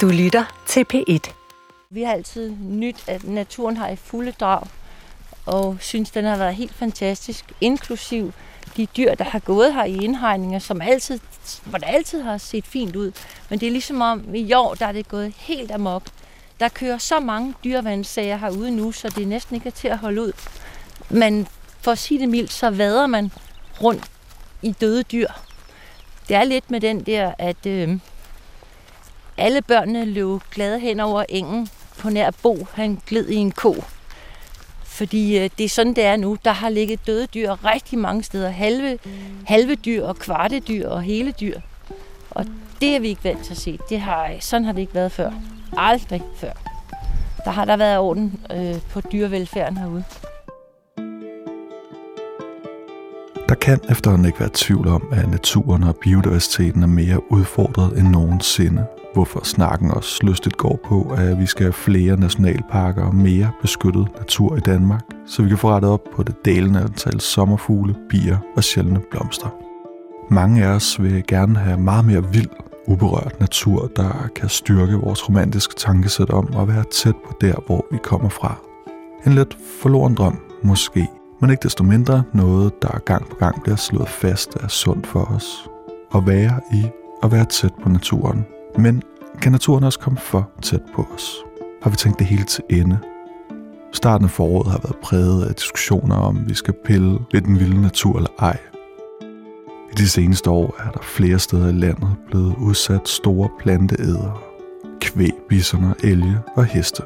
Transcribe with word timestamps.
Du 0.00 0.08
lytter 0.08 0.44
til 0.66 0.86
P1. 0.94 1.32
Vi 1.90 2.02
har 2.02 2.12
altid 2.12 2.52
nyt, 2.60 3.04
at 3.06 3.24
naturen 3.24 3.76
har 3.76 3.88
i 3.88 3.96
fulde 3.96 4.32
drag, 4.32 4.62
og 5.46 5.76
synes, 5.80 6.10
den 6.10 6.24
har 6.24 6.36
været 6.36 6.54
helt 6.54 6.74
fantastisk, 6.74 7.44
inklusiv 7.60 8.32
de 8.76 8.86
dyr, 8.86 9.14
der 9.14 9.24
har 9.24 9.38
gået 9.38 9.74
her 9.74 9.84
i 9.84 9.96
indhegninger, 9.96 10.58
som 10.58 10.82
altid, 10.82 11.20
hvor 11.64 11.78
det 11.78 11.86
altid 11.88 12.22
har 12.22 12.38
set 12.38 12.66
fint 12.66 12.96
ud. 12.96 13.12
Men 13.50 13.60
det 13.60 13.66
er 13.66 13.70
ligesom 13.70 14.00
om, 14.00 14.34
i 14.34 14.52
år, 14.52 14.74
der 14.74 14.86
er 14.86 14.92
det 14.92 15.08
gået 15.08 15.34
helt 15.36 15.70
amok. 15.70 16.02
Der 16.60 16.68
kører 16.68 16.98
så 16.98 17.20
mange 17.20 17.54
dyrevandsager 17.64 18.36
herude 18.36 18.70
nu, 18.70 18.92
så 18.92 19.08
det 19.08 19.22
er 19.22 19.26
næsten 19.26 19.54
ikke 19.54 19.66
er 19.66 19.70
til 19.70 19.88
at 19.88 19.98
holde 19.98 20.22
ud. 20.22 20.32
Men 21.10 21.48
for 21.80 21.92
at 21.92 21.98
sige 21.98 22.20
det 22.20 22.28
mildt, 22.28 22.52
så 22.52 22.70
vader 22.70 23.06
man 23.06 23.32
rundt 23.82 24.10
i 24.62 24.72
døde 24.72 25.02
dyr. 25.02 25.28
Det 26.28 26.36
er 26.36 26.44
lidt 26.44 26.70
med 26.70 26.80
den 26.80 27.00
der, 27.00 27.34
at 27.38 27.66
øh, 27.66 27.98
alle 29.38 29.62
børnene 29.62 30.04
løb 30.04 30.40
glade 30.50 30.80
hen 30.80 31.00
over 31.00 31.24
engen 31.28 31.68
på 31.98 32.10
nær 32.10 32.30
Bo. 32.42 32.66
Han 32.72 32.98
gled 33.06 33.28
i 33.28 33.34
en 33.34 33.52
ko. 33.52 33.84
Fordi 34.84 35.38
øh, 35.38 35.50
det 35.58 35.64
er 35.64 35.68
sådan, 35.68 35.94
det 35.94 36.04
er 36.04 36.16
nu. 36.16 36.36
Der 36.44 36.52
har 36.52 36.68
ligget 36.68 37.06
døde 37.06 37.26
dyr 37.26 37.64
rigtig 37.64 37.98
mange 37.98 38.22
steder. 38.22 38.48
Halve, 38.48 38.98
halve 39.46 39.74
dyr 39.74 40.04
og 40.04 40.16
kvarte 40.16 40.60
dyr 40.60 40.88
og 40.88 41.02
hele 41.02 41.32
dyr. 41.40 41.60
Og 42.30 42.46
det 42.80 42.96
er 42.96 43.00
vi 43.00 43.08
ikke 43.08 43.24
vant 43.24 43.44
til 43.44 43.52
at 43.52 43.58
se. 43.58 43.78
Det 43.88 44.00
har, 44.00 44.30
sådan 44.40 44.64
har 44.64 44.72
det 44.72 44.80
ikke 44.80 44.94
været 44.94 45.12
før. 45.12 45.30
Aldrig 45.76 46.22
før. 46.36 46.52
Der 47.44 47.50
har 47.50 47.64
der 47.64 47.76
været 47.76 47.98
orden 47.98 48.40
øh, 48.52 48.80
på 48.90 49.00
dyrevelfærden 49.00 49.76
herude. 49.76 50.04
Der 53.48 53.54
kan 53.54 53.80
efterhånden 53.90 54.26
ikke 54.26 54.40
være 54.40 54.50
tvivl 54.54 54.88
om, 54.88 55.08
at 55.12 55.30
naturen 55.30 55.82
og 55.82 55.96
biodiversiteten 55.96 56.82
er 56.82 56.86
mere 56.86 57.32
udfordret 57.32 57.98
end 57.98 58.08
nogensinde. 58.08 58.86
Hvorfor 59.14 59.40
snakken 59.44 59.90
også 59.90 60.26
lystigt 60.26 60.56
går 60.56 60.80
på, 60.84 61.14
at 61.18 61.38
vi 61.38 61.46
skal 61.46 61.64
have 61.64 61.72
flere 61.72 62.16
nationalparker 62.16 63.02
og 63.02 63.14
mere 63.14 63.50
beskyttet 63.60 64.08
natur 64.18 64.56
i 64.56 64.60
Danmark, 64.60 65.02
så 65.26 65.42
vi 65.42 65.48
kan 65.48 65.58
få 65.58 65.68
rettet 65.68 65.90
op 65.90 66.00
på 66.16 66.22
det 66.22 66.44
dalende 66.44 66.80
antal 66.80 67.20
sommerfugle, 67.20 67.94
bier 68.08 68.38
og 68.56 68.64
sjældne 68.64 69.00
blomster. 69.10 69.48
Mange 70.30 70.64
af 70.64 70.68
os 70.68 71.02
vil 71.02 71.26
gerne 71.28 71.58
have 71.58 71.80
meget 71.80 72.04
mere 72.04 72.32
vild, 72.32 72.50
uberørt 72.86 73.40
natur, 73.40 73.90
der 73.96 74.28
kan 74.36 74.48
styrke 74.48 74.92
vores 74.92 75.28
romantiske 75.28 75.74
tankesæt 75.74 76.30
om 76.30 76.48
at 76.58 76.68
være 76.68 76.84
tæt 76.92 77.14
på 77.26 77.32
der, 77.40 77.54
hvor 77.66 77.86
vi 77.90 77.98
kommer 78.02 78.28
fra. 78.28 78.56
En 79.26 79.32
lidt 79.32 79.56
forloren 79.80 80.14
drøm, 80.14 80.38
måske, 80.62 81.08
men 81.40 81.50
ikke 81.50 81.62
desto 81.62 81.84
mindre 81.84 82.22
noget, 82.32 82.82
der 82.82 82.98
gang 82.98 83.28
på 83.28 83.36
gang 83.36 83.62
bliver 83.62 83.76
slået 83.76 84.08
fast 84.08 84.56
er 84.60 84.68
sundt 84.68 85.06
for 85.06 85.20
os. 85.20 85.70
At 86.14 86.26
være 86.26 86.60
i 86.72 86.84
og 87.22 87.32
være 87.32 87.44
tæt 87.44 87.72
på 87.82 87.88
naturen. 87.88 88.44
Men 88.78 89.02
kan 89.42 89.52
naturen 89.52 89.84
også 89.84 89.98
komme 89.98 90.18
for 90.18 90.50
tæt 90.62 90.82
på 90.94 91.06
os? 91.14 91.36
Har 91.82 91.90
vi 91.90 91.96
tænkt 91.96 92.18
det 92.18 92.26
hele 92.26 92.44
til 92.44 92.64
ende? 92.70 92.98
Starten 93.92 94.24
af 94.24 94.30
foråret 94.30 94.70
har 94.70 94.78
været 94.78 94.96
præget 95.02 95.46
af 95.46 95.54
diskussioner 95.54 96.16
om, 96.16 96.48
vi 96.48 96.54
skal 96.54 96.74
pille 96.84 97.18
ved 97.32 97.40
den 97.40 97.58
vilde 97.60 97.82
natur 97.82 98.16
eller 98.16 98.30
ej. 98.38 98.58
I 99.90 99.94
de 99.96 100.08
seneste 100.08 100.50
år 100.50 100.74
er 100.78 100.90
der 100.90 101.02
flere 101.02 101.38
steder 101.38 101.68
i 101.68 101.72
landet 101.72 102.16
blevet 102.26 102.54
udsat 102.60 103.08
store 103.08 103.48
planteædere. 103.58 104.36
Kvæg, 105.00 105.32
bisoner, 105.48 105.94
elge 106.02 106.38
og 106.56 106.64
heste. 106.64 107.02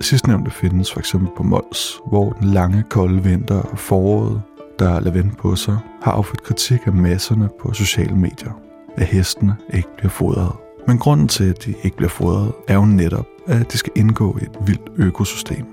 Sidstnævnte 0.00 0.50
findes 0.50 0.92
for 0.92 0.98
eksempel 0.98 1.28
på 1.36 1.42
Mols, 1.42 2.00
hvor 2.06 2.30
den 2.30 2.48
lange 2.48 2.84
kolde 2.90 3.22
vinter 3.22 3.62
og 3.62 3.78
foråret, 3.78 4.42
der 4.78 4.90
er 4.90 5.10
vente 5.10 5.36
på 5.36 5.56
sig, 5.56 5.78
har 6.02 6.12
affødt 6.12 6.42
kritik 6.42 6.86
af 6.86 6.92
masserne 6.92 7.48
på 7.60 7.72
sociale 7.72 8.16
medier, 8.16 8.52
at 8.96 9.06
hestene 9.06 9.56
ikke 9.74 9.88
bliver 9.96 10.10
fodret. 10.10 10.65
Men 10.86 10.98
grunden 10.98 11.28
til, 11.28 11.44
at 11.44 11.64
de 11.64 11.74
ikke 11.82 11.96
bliver 11.96 12.10
fodret, 12.10 12.52
er 12.68 12.74
jo 12.74 12.84
netop, 12.84 13.26
at 13.46 13.72
de 13.72 13.78
skal 13.78 13.92
indgå 13.96 14.38
i 14.40 14.42
et 14.42 14.66
vildt 14.66 14.90
økosystem, 14.96 15.66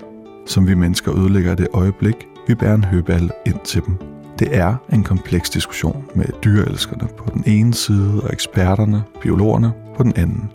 som 0.46 0.66
vi 0.66 0.74
mennesker 0.74 1.18
ødelægger 1.18 1.52
i 1.52 1.56
det 1.56 1.68
øjeblik, 1.72 2.14
vi 2.48 2.54
bærer 2.54 2.74
en 2.74 2.84
høbal 2.84 3.30
ind 3.46 3.58
til 3.64 3.82
dem. 3.86 3.96
Det 4.38 4.56
er 4.56 4.74
en 4.92 5.04
kompleks 5.04 5.50
diskussion 5.50 6.04
med 6.14 6.24
dyreelskerne 6.44 7.08
på 7.18 7.30
den 7.34 7.44
ene 7.46 7.74
side 7.74 8.20
og 8.22 8.32
eksperterne, 8.32 9.02
biologerne 9.22 9.72
på 9.96 10.02
den 10.02 10.12
anden. 10.16 10.50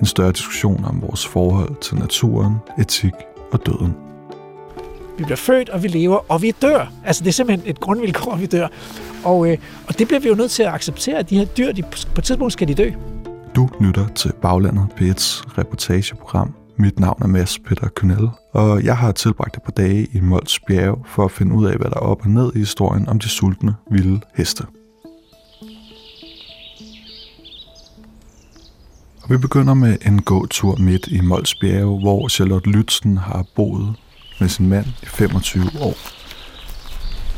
En 0.00 0.06
større 0.06 0.32
diskussion 0.32 0.84
om 0.84 1.02
vores 1.02 1.26
forhold 1.26 1.76
til 1.80 1.96
naturen, 1.96 2.54
etik 2.78 3.14
og 3.52 3.66
døden. 3.66 3.94
Vi 5.18 5.24
bliver 5.24 5.36
født, 5.36 5.68
og 5.68 5.82
vi 5.82 5.88
lever, 5.88 6.18
og 6.28 6.42
vi 6.42 6.54
dør. 6.62 6.92
Altså, 7.04 7.24
det 7.24 7.28
er 7.28 7.32
simpelthen 7.32 7.70
et 7.70 7.80
grundvilkår, 7.80 8.32
at 8.32 8.40
vi 8.40 8.46
dør. 8.46 8.68
Og, 9.24 9.50
øh, 9.50 9.58
og 9.86 9.98
det 9.98 10.06
bliver 10.06 10.20
vi 10.20 10.28
jo 10.28 10.34
nødt 10.34 10.50
til 10.50 10.62
at 10.62 10.74
acceptere, 10.74 11.18
at 11.18 11.30
de 11.30 11.38
her 11.38 11.44
dyr, 11.44 11.72
de, 11.72 11.82
på 11.82 12.18
et 12.18 12.24
tidspunkt 12.24 12.52
skal 12.52 12.68
de 12.68 12.74
dø. 12.74 12.90
Du 13.56 13.68
lytter 13.80 14.08
til 14.08 14.32
Baglandet 14.42 14.88
P1's 15.00 15.58
reportageprogram. 15.58 16.54
Mit 16.76 17.00
navn 17.00 17.22
er 17.22 17.26
Mads 17.26 17.58
Peter 17.58 17.88
Kønel, 17.88 18.30
og 18.52 18.84
jeg 18.84 18.96
har 18.96 19.12
tilbragt 19.12 19.56
et 19.56 19.62
par 19.62 19.70
dage 19.72 20.06
i 20.12 20.20
Mols 20.20 20.60
Bjerge 20.60 21.04
for 21.06 21.24
at 21.24 21.30
finde 21.30 21.54
ud 21.54 21.66
af, 21.66 21.76
hvad 21.76 21.90
der 21.90 21.96
er 21.96 22.00
op 22.00 22.22
og 22.22 22.30
ned 22.30 22.52
i 22.54 22.58
historien 22.58 23.08
om 23.08 23.18
de 23.18 23.28
sultne, 23.28 23.74
vilde 23.90 24.20
heste. 24.34 24.66
Og 29.22 29.30
vi 29.30 29.36
begynder 29.36 29.74
med 29.74 29.96
en 30.06 30.22
gåtur 30.22 30.76
midt 30.76 31.06
i 31.06 31.20
Mols 31.20 31.54
Bjerge, 31.54 32.00
hvor 32.00 32.28
Charlotte 32.28 32.70
Lytzen 32.70 33.16
har 33.16 33.44
boet 33.56 33.94
med 34.40 34.48
sin 34.48 34.68
mand 34.68 34.86
i 35.02 35.06
25 35.06 35.64
år. 35.80 35.94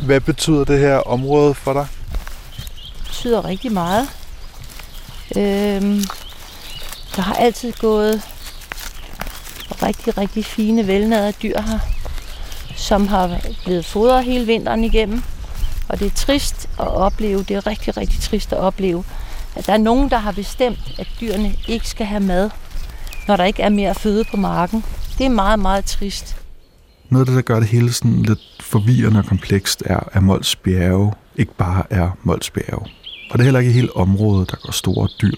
Hvad 0.06 0.20
betyder 0.20 0.64
det 0.64 0.78
her 0.78 0.96
område 0.96 1.54
for 1.54 1.72
dig? 1.72 1.86
Det 2.96 3.04
betyder 3.06 3.44
rigtig 3.44 3.72
meget. 3.72 4.21
Øhm, 5.36 6.04
der 7.16 7.22
har 7.22 7.34
altid 7.34 7.72
gået 7.72 8.22
rigtig, 9.82 10.18
rigtig 10.18 10.44
fine, 10.44 10.86
velnærede 10.86 11.32
dyr 11.42 11.60
her, 11.60 11.78
som 12.76 13.08
har 13.08 13.40
blevet 13.64 13.84
fodret 13.84 14.24
hele 14.24 14.46
vinteren 14.46 14.84
igennem. 14.84 15.22
Og 15.88 15.98
det 15.98 16.06
er 16.06 16.16
trist 16.16 16.68
at 16.80 16.88
opleve, 16.88 17.38
det 17.38 17.50
er 17.50 17.66
rigtig, 17.66 17.96
rigtig 17.96 18.20
trist 18.20 18.52
at 18.52 18.58
opleve, 18.58 19.04
at 19.56 19.66
der 19.66 19.72
er 19.72 19.78
nogen, 19.78 20.10
der 20.10 20.16
har 20.16 20.32
bestemt, 20.32 20.94
at 20.98 21.08
dyrene 21.20 21.54
ikke 21.68 21.88
skal 21.88 22.06
have 22.06 22.20
mad, 22.20 22.50
når 23.28 23.36
der 23.36 23.44
ikke 23.44 23.62
er 23.62 23.68
mere 23.68 23.94
føde 23.94 24.24
på 24.30 24.36
marken. 24.36 24.84
Det 25.18 25.26
er 25.26 25.30
meget, 25.30 25.58
meget 25.58 25.84
trist. 25.84 26.36
Noget 27.08 27.22
af 27.22 27.26
det, 27.26 27.36
der 27.36 27.42
gør 27.42 27.60
det 27.60 27.68
hele 27.68 27.92
sådan 27.92 28.22
lidt 28.22 28.40
forvirrende 28.60 29.18
og 29.18 29.26
komplekst, 29.26 29.82
er, 29.86 30.00
at 30.12 30.22
Mols 30.22 30.56
Bjerge 30.56 31.12
ikke 31.36 31.54
bare 31.54 31.82
er 31.90 32.10
Mols 32.22 32.50
Bjerge. 32.50 32.86
Og 33.32 33.38
det 33.38 33.42
er 33.42 33.44
heller 33.44 33.60
ikke 33.60 33.72
hele 33.72 33.96
området, 33.96 34.50
der 34.50 34.56
går 34.56 34.72
store 34.72 35.08
dyr. 35.22 35.36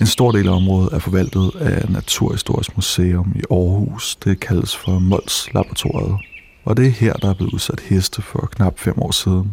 En 0.00 0.06
stor 0.06 0.32
del 0.32 0.48
af 0.48 0.52
området 0.52 0.92
er 0.92 0.98
forvaltet 0.98 1.50
af 1.60 1.90
Naturhistorisk 1.90 2.76
Museum 2.76 3.32
i 3.36 3.42
Aarhus. 3.50 4.16
Det 4.16 4.40
kaldes 4.40 4.76
for 4.76 4.98
Mols 4.98 5.48
Laboratoriet. 5.54 6.16
Og 6.64 6.76
det 6.76 6.86
er 6.86 6.90
her, 6.90 7.12
der 7.12 7.30
er 7.30 7.34
blevet 7.34 7.52
udsat 7.52 7.80
heste 7.80 8.22
for 8.22 8.48
knap 8.56 8.78
fem 8.78 8.94
år 9.02 9.10
siden. 9.10 9.52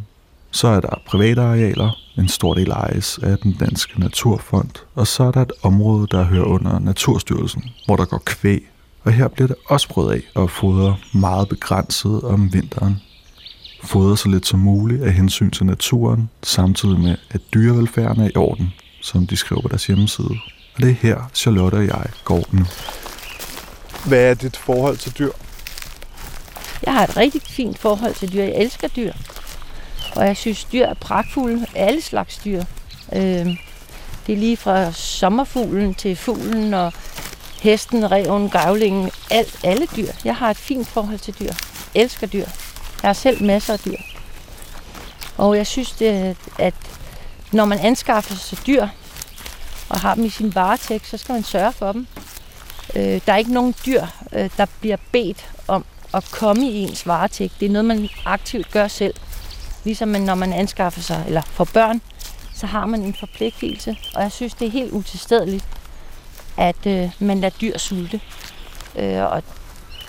Så 0.51 0.67
er 0.67 0.79
der 0.79 1.01
private 1.07 1.41
arealer, 1.41 1.97
en 2.17 2.27
stor 2.27 2.53
del 2.53 2.69
ejes 2.69 3.19
af 3.23 3.37
den 3.37 3.53
danske 3.59 3.99
Naturfond, 3.99 4.69
og 4.95 5.07
så 5.07 5.23
er 5.23 5.31
der 5.31 5.41
et 5.41 5.51
område, 5.61 6.07
der 6.11 6.23
hører 6.23 6.45
under 6.45 6.79
Naturstyrelsen, 6.79 7.63
hvor 7.85 7.95
der 7.95 8.05
går 8.05 8.21
kvæg. 8.25 8.63
Og 9.03 9.11
her 9.11 9.27
bliver 9.27 9.47
det 9.47 9.55
også 9.65 9.89
prøvet 9.89 10.11
af 10.11 10.41
at 10.43 10.49
fodre 10.49 10.95
meget 11.13 11.49
begrænset 11.49 12.21
om 12.21 12.53
vinteren. 12.53 13.01
Fodre 13.83 14.17
så 14.17 14.29
lidt 14.29 14.47
som 14.47 14.59
muligt 14.59 15.03
af 15.03 15.13
hensyn 15.13 15.51
til 15.51 15.65
naturen, 15.65 16.29
samtidig 16.43 16.99
med, 16.99 17.15
at 17.29 17.41
dyrevelfærden 17.53 18.23
er 18.23 18.27
i 18.27 18.35
orden, 18.35 18.73
som 19.01 19.27
de 19.27 19.35
skriver 19.35 19.61
på 19.61 19.67
deres 19.67 19.87
hjemmeside. 19.87 20.29
Og 20.75 20.81
det 20.81 20.89
er 20.89 20.93
her, 20.93 21.29
Charlotte 21.33 21.75
og 21.75 21.85
jeg 21.85 22.05
går 22.23 22.45
nu. 22.51 22.65
Hvad 24.05 24.29
er 24.29 24.33
dit 24.33 24.57
forhold 24.57 24.97
til 24.97 25.17
dyr? 25.17 25.31
Jeg 26.85 26.93
har 26.93 27.03
et 27.03 27.17
rigtig 27.17 27.41
fint 27.41 27.79
forhold 27.79 28.13
til 28.13 28.33
dyr. 28.33 28.43
Jeg 28.43 28.55
elsker 28.55 28.87
dyr. 28.87 29.13
Og 30.15 30.25
jeg 30.25 30.37
synes, 30.37 30.63
dyr 30.63 30.85
er 30.85 30.93
pragtfulde. 30.93 31.65
Alle 31.75 32.01
slags 32.01 32.37
dyr. 32.37 32.63
Øh, 33.13 33.45
det 34.27 34.33
er 34.33 34.37
lige 34.37 34.57
fra 34.57 34.91
sommerfuglen 34.91 35.93
til 35.93 36.15
fuglen 36.15 36.73
og 36.73 36.93
hesten, 37.61 38.11
reven, 38.11 38.49
gavlingen. 38.49 39.11
Alt, 39.31 39.59
alle 39.63 39.87
dyr. 39.95 40.07
Jeg 40.25 40.35
har 40.35 40.49
et 40.49 40.57
fint 40.57 40.87
forhold 40.87 41.19
til 41.19 41.35
dyr. 41.39 41.51
Jeg 41.95 42.01
elsker 42.01 42.27
dyr. 42.27 42.45
Jeg 43.03 43.09
har 43.09 43.13
selv 43.13 43.43
masser 43.43 43.73
af 43.73 43.79
dyr. 43.79 43.97
Og 45.37 45.57
jeg 45.57 45.67
synes, 45.67 45.91
det, 45.91 46.37
at 46.59 46.73
når 47.51 47.65
man 47.65 47.79
anskaffer 47.79 48.35
sig 48.35 48.57
dyr 48.67 48.87
og 49.89 49.99
har 49.99 50.15
dem 50.15 50.25
i 50.25 50.29
sin 50.29 50.55
varetægt, 50.55 51.07
så 51.07 51.17
skal 51.17 51.33
man 51.33 51.43
sørge 51.43 51.71
for 51.71 51.91
dem. 51.91 52.07
Øh, 52.95 53.21
der 53.25 53.33
er 53.33 53.37
ikke 53.37 53.53
nogen 53.53 53.75
dyr, 53.85 54.05
øh, 54.33 54.49
der 54.57 54.65
bliver 54.81 54.97
bedt 55.11 55.49
om 55.67 55.85
at 56.13 56.31
komme 56.31 56.69
i 56.69 56.75
ens 56.75 57.07
varetægt. 57.07 57.59
Det 57.59 57.65
er 57.65 57.69
noget, 57.69 57.85
man 57.85 58.09
aktivt 58.25 58.71
gør 58.71 58.87
selv. 58.87 59.13
Ligesom 59.83 60.07
man, 60.07 60.21
når 60.21 60.35
man 60.35 60.53
anskaffer 60.53 61.01
sig, 61.01 61.23
eller 61.27 61.41
får 61.41 61.65
børn, 61.65 62.01
så 62.53 62.65
har 62.65 62.85
man 62.85 63.01
en 63.01 63.13
forpligtelse. 63.13 63.97
Og 64.15 64.21
jeg 64.21 64.31
synes, 64.31 64.53
det 64.53 64.67
er 64.67 64.71
helt 64.71 64.91
utilstedeligt, 64.91 65.65
at 66.57 66.85
øh, 66.87 67.09
man 67.19 67.41
lader 67.41 67.55
dyr 67.61 67.77
sulte. 67.77 68.21
Øh, 68.95 69.21
og 69.21 69.43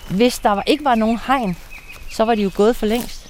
hvis 0.09 0.39
der 0.39 0.49
var, 0.49 0.63
ikke 0.67 0.85
var 0.85 0.95
nogen 0.95 1.19
hegn, 1.27 1.57
så 2.15 2.25
var 2.25 2.35
de 2.35 2.43
jo 2.43 2.51
gået 2.55 2.75
for 2.75 2.85
længst. 2.85 3.29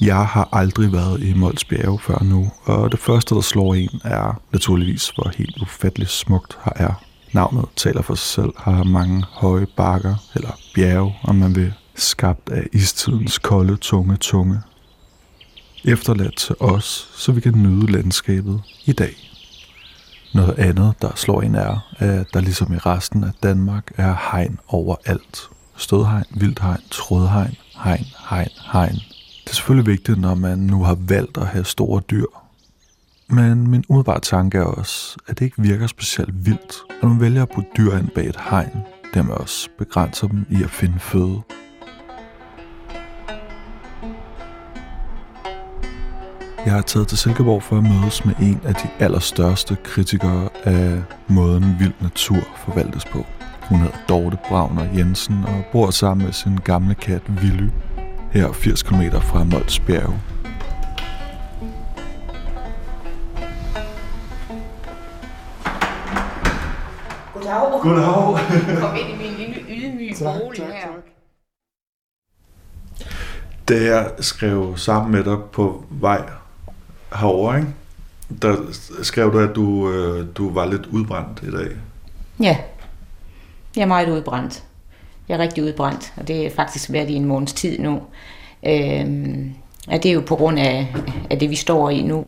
Jeg 0.00 0.26
har 0.26 0.48
aldrig 0.52 0.92
været 0.92 1.22
i 1.22 1.34
Mols 1.34 1.64
Bjerge 1.64 1.98
før 1.98 2.22
nu, 2.22 2.52
og 2.64 2.92
det 2.92 3.00
første, 3.00 3.34
der 3.34 3.40
slår 3.40 3.74
en, 3.74 4.00
er 4.04 4.40
naturligvis, 4.52 5.08
hvor 5.08 5.32
helt 5.36 5.62
ufatteligt 5.62 6.10
smukt 6.10 6.58
her 6.64 6.72
er. 6.76 7.02
Navnet 7.32 7.64
taler 7.76 8.02
for 8.02 8.14
sig 8.14 8.26
selv, 8.26 8.52
har 8.56 8.84
mange 8.84 9.24
høje 9.30 9.66
bakker, 9.76 10.14
eller 10.34 10.50
bjerge, 10.74 11.14
om 11.22 11.34
man 11.34 11.54
vil, 11.54 11.72
skabt 11.94 12.48
af 12.48 12.66
istidens 12.72 13.38
kolde, 13.38 13.76
tunge 13.76 14.16
tunge. 14.16 14.60
Efterladt 15.84 16.36
til 16.36 16.54
os, 16.60 17.10
så 17.16 17.32
vi 17.32 17.40
kan 17.40 17.52
nyde 17.52 17.92
landskabet 17.92 18.62
i 18.84 18.92
dag. 18.92 19.32
Noget 20.34 20.58
andet, 20.58 20.94
der 21.02 21.10
slår 21.14 21.42
en 21.42 21.54
er, 21.54 21.94
at 21.98 22.26
der 22.34 22.40
ligesom 22.40 22.74
i 22.74 22.78
resten 22.78 23.24
af 23.24 23.30
Danmark 23.42 23.90
er 23.96 24.30
hegn 24.32 24.58
overalt. 24.68 25.50
Stødhegn, 25.76 26.24
vildhegn, 26.30 26.80
trådhegn, 26.90 27.56
hegn, 27.84 28.06
hegn, 28.30 28.48
hegn. 28.72 28.94
Det 29.44 29.50
er 29.50 29.54
selvfølgelig 29.54 29.86
vigtigt, 29.86 30.20
når 30.20 30.34
man 30.34 30.58
nu 30.58 30.82
har 30.82 30.94
valgt 30.94 31.38
at 31.38 31.46
have 31.46 31.64
store 31.64 32.02
dyr. 32.10 32.26
Men 33.28 33.68
min 33.70 33.84
umiddelbare 33.88 34.20
tanke 34.20 34.58
er 34.58 34.62
også, 34.62 35.16
at 35.26 35.38
det 35.38 35.44
ikke 35.44 35.62
virker 35.62 35.86
specielt 35.86 36.46
vildt, 36.46 36.74
når 37.02 37.08
man 37.08 37.20
vælger 37.20 37.42
at 37.42 37.48
putte 37.48 37.70
dyr 37.76 37.96
ind 37.96 38.08
bag 38.08 38.26
et 38.26 38.36
hegn, 38.50 38.78
dermed 39.14 39.34
også 39.34 39.68
begrænser 39.78 40.28
dem 40.28 40.46
i 40.50 40.62
at 40.62 40.70
finde 40.70 40.98
føde. 40.98 41.42
Jeg 46.66 46.74
har 46.74 46.82
taget 46.82 47.08
til 47.08 47.18
Silkeborg 47.18 47.62
for 47.62 47.78
at 47.78 47.82
mødes 47.82 48.24
med 48.24 48.34
en 48.40 48.60
af 48.64 48.74
de 48.74 48.88
allerstørste 48.98 49.76
kritikere 49.84 50.48
af 50.64 51.02
måden 51.28 51.76
vild 51.78 51.92
natur 52.00 52.42
forvaltes 52.56 53.04
på. 53.04 53.26
Hun 53.68 53.78
hedder 53.78 53.96
Dorte 54.08 54.38
Bravner 54.48 54.86
Jensen 54.96 55.44
og 55.44 55.64
bor 55.72 55.90
sammen 55.90 56.24
med 56.24 56.32
sin 56.32 56.56
gamle 56.56 56.94
kat 56.94 57.22
Willy, 57.28 57.68
her 58.32 58.52
80 58.52 58.82
km 58.82 59.02
fra 59.20 59.44
Mols 59.44 59.78
Bjerge. 59.78 60.20
Goddag. 67.34 67.82
Goddag. 67.82 68.38
Kom 68.80 68.96
ind 68.96 69.08
i 69.08 69.28
min 69.28 69.36
lille 69.38 69.62
ydmyge 69.68 70.16
bolig 70.18 70.66
her. 70.66 70.88
Da 73.68 73.82
jeg 73.82 74.10
skrev 74.20 74.76
sammen 74.76 75.12
med 75.12 75.24
dig 75.24 75.38
på 75.52 75.84
vej 75.90 76.22
herover, 77.14 77.56
ikke? 77.56 77.68
der 78.42 78.56
skrev 79.02 79.32
du, 79.32 79.38
at 79.38 79.54
du, 79.54 79.90
øh, 79.90 80.26
du 80.36 80.54
var 80.54 80.66
lidt 80.66 80.86
udbrændt 80.86 81.42
i 81.42 81.50
dag. 81.50 81.70
Ja, 82.40 82.56
jeg 83.76 83.82
er 83.82 83.86
meget 83.86 84.08
udbrændt. 84.08 84.64
Jeg 85.28 85.34
er 85.34 85.38
rigtig 85.38 85.64
udbrændt, 85.64 86.12
og 86.16 86.28
det 86.28 86.46
er 86.46 86.50
faktisk 86.50 86.92
været 86.92 87.10
i 87.10 87.14
en 87.14 87.24
måneds 87.24 87.52
tid 87.52 87.78
nu. 87.78 88.02
Øhm, 88.66 89.54
ja, 89.90 89.96
det 89.96 90.06
er 90.06 90.12
jo 90.12 90.22
på 90.26 90.36
grund 90.36 90.58
af, 90.58 90.94
af 91.30 91.38
det, 91.38 91.50
vi 91.50 91.56
står 91.56 91.90
i 91.90 92.02
nu. 92.02 92.26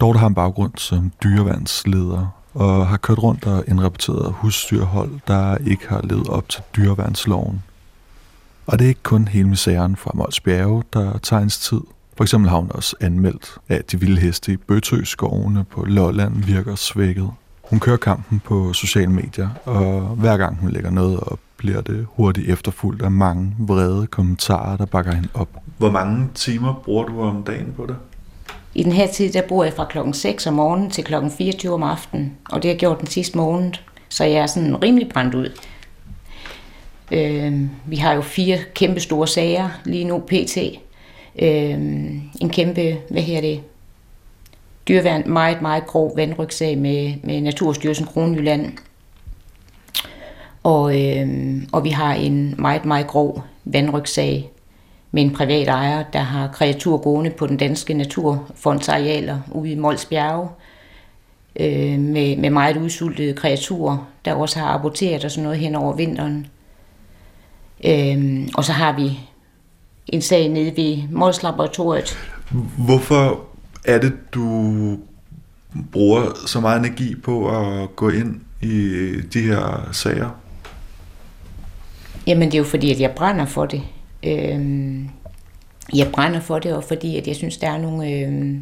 Dorte 0.00 0.18
har 0.18 0.26
en 0.26 0.34
baggrund 0.34 0.72
som 0.76 1.12
dyreværnsleder 1.24 2.26
og 2.54 2.86
har 2.86 2.96
kørt 2.96 3.18
rundt 3.18 3.46
og 3.46 3.64
indrapporteret 3.68 4.32
husdyrhold, 4.32 5.10
der 5.28 5.56
ikke 5.66 5.88
har 5.88 6.00
levet 6.04 6.28
op 6.28 6.48
til 6.48 6.62
dyreværnsloven. 6.76 7.62
Og 8.66 8.78
det 8.78 8.84
er 8.84 8.88
ikke 8.88 9.02
kun 9.02 9.28
hele 9.28 9.48
misæren 9.48 9.96
fra 9.96 10.10
Mols 10.14 10.40
Bjerge, 10.40 10.82
der 10.92 11.18
tager 11.18 11.42
ens 11.42 11.58
tid. 11.58 11.80
For 12.16 12.24
eksempel 12.24 12.50
har 12.50 12.56
hun 12.56 12.70
også 12.74 12.96
anmeldt, 13.00 13.58
at 13.68 13.92
de 13.92 14.00
vilde 14.00 14.20
heste 14.20 14.52
i 14.52 14.56
Bøtøskovene 14.56 15.64
på 15.64 15.84
Lolland 15.84 16.44
virker 16.44 16.74
svækket. 16.74 17.30
Hun 17.70 17.80
kører 17.80 17.96
kampen 17.96 18.40
på 18.44 18.72
sociale 18.72 19.10
medier, 19.10 19.48
og 19.64 20.00
hver 20.00 20.36
gang 20.36 20.56
hun 20.60 20.70
lægger 20.70 20.90
noget 20.90 21.20
op, 21.20 21.38
bliver 21.56 21.80
det 21.80 22.06
hurtigt 22.08 22.48
efterfulgt 22.48 23.02
af 23.02 23.10
mange 23.10 23.54
vrede 23.58 24.06
kommentarer, 24.06 24.76
der 24.76 24.86
bakker 24.86 25.12
hende 25.14 25.28
op. 25.34 25.48
Hvor 25.78 25.90
mange 25.90 26.28
timer 26.34 26.82
bruger 26.84 27.04
du 27.04 27.20
om 27.20 27.42
dagen 27.42 27.72
på 27.76 27.86
det? 27.86 27.96
I 28.74 28.82
den 28.82 28.92
her 28.92 29.06
tid, 29.06 29.32
der 29.32 29.42
bor 29.48 29.64
jeg 29.64 29.72
fra 29.72 29.84
klokken 29.84 30.14
6 30.14 30.46
om 30.46 30.54
morgenen 30.54 30.90
til 30.90 31.04
klokken 31.04 31.30
24 31.30 31.74
om 31.74 31.82
aftenen, 31.82 32.32
og 32.50 32.62
det 32.62 32.68
har 32.68 32.72
jeg 32.72 32.78
gjort 32.78 33.00
den 33.00 33.06
sidste 33.06 33.38
måned, 33.38 33.72
så 34.08 34.24
jeg 34.24 34.36
er 34.36 34.46
sådan 34.46 34.82
rimelig 34.82 35.08
brændt 35.08 35.34
ud. 35.34 35.60
Øh, 37.12 37.60
vi 37.86 37.96
har 37.96 38.12
jo 38.12 38.20
fire 38.20 38.58
kæmpe 38.74 39.00
store 39.00 39.28
sager 39.28 39.68
lige 39.84 40.04
nu, 40.04 40.18
pt. 40.18 40.58
Øh, 41.38 41.78
en 42.40 42.50
kæmpe, 42.50 42.96
hvad 43.10 43.22
her 43.22 43.40
det, 43.40 43.60
dyrværn 44.88 45.22
meget, 45.26 45.62
meget 45.62 45.86
grov 45.86 46.16
vandrygsag 46.16 46.78
med, 46.78 47.14
med 47.22 47.40
Naturstyrelsen 47.40 48.06
Kronjylland. 48.06 48.72
Og, 50.62 51.02
øh, 51.02 51.28
og 51.72 51.84
vi 51.84 51.90
har 51.90 52.14
en 52.14 52.54
meget, 52.58 52.84
meget 52.84 53.06
grov 53.06 53.44
vandrygsag 53.64 54.50
med 55.10 55.22
en 55.22 55.34
privat 55.34 55.68
ejer, 55.68 56.04
der 56.12 56.18
har 56.18 56.48
kreatur 56.48 56.96
gående 56.96 57.30
på 57.30 57.46
den 57.46 57.56
danske 57.56 57.94
naturfondsarealer 57.94 59.40
ude 59.52 59.70
i 59.70 59.74
Mols 59.74 60.04
Bjerge, 60.04 60.48
øh, 61.60 61.98
med, 61.98 62.36
med 62.36 62.50
meget 62.50 62.76
udsultede 62.76 63.34
kreaturer, 63.34 64.08
der 64.24 64.34
også 64.34 64.58
har 64.58 64.66
aborteret 64.66 65.24
og 65.24 65.30
sådan 65.30 65.44
noget 65.44 65.58
hen 65.58 65.74
over 65.74 65.96
vinteren. 65.96 66.46
Øh, 67.84 68.48
og 68.54 68.64
så 68.64 68.72
har 68.72 68.92
vi 68.92 69.18
en 70.06 70.22
sag 70.22 70.48
nede 70.48 70.76
ved 70.76 71.08
Mols 71.10 71.42
Laboratoriet. 71.42 72.18
Hvorfor 72.78 73.53
er 73.84 73.98
det, 73.98 74.12
du 74.34 74.98
bruger 75.92 76.46
så 76.46 76.60
meget 76.60 76.78
energi 76.78 77.14
på 77.14 77.48
at 77.48 77.96
gå 77.96 78.08
ind 78.08 78.40
i 78.62 78.76
øh, 78.76 79.22
de 79.32 79.40
her 79.40 79.88
sager? 79.92 80.30
Jamen 82.26 82.48
det 82.48 82.54
er 82.54 82.58
jo 82.58 82.64
fordi, 82.64 82.90
at 82.92 83.00
jeg 83.00 83.10
brænder 83.10 83.46
for 83.46 83.66
det. 83.66 83.82
Øhm, 84.22 85.08
jeg 85.94 86.12
brænder 86.12 86.40
for 86.40 86.58
det, 86.58 86.72
og 86.72 86.84
fordi 86.84 87.16
at 87.18 87.26
jeg 87.26 87.36
synes, 87.36 87.56
der 87.56 87.70
er 87.70 87.78
nogle, 87.78 88.10
øh, 88.10 88.54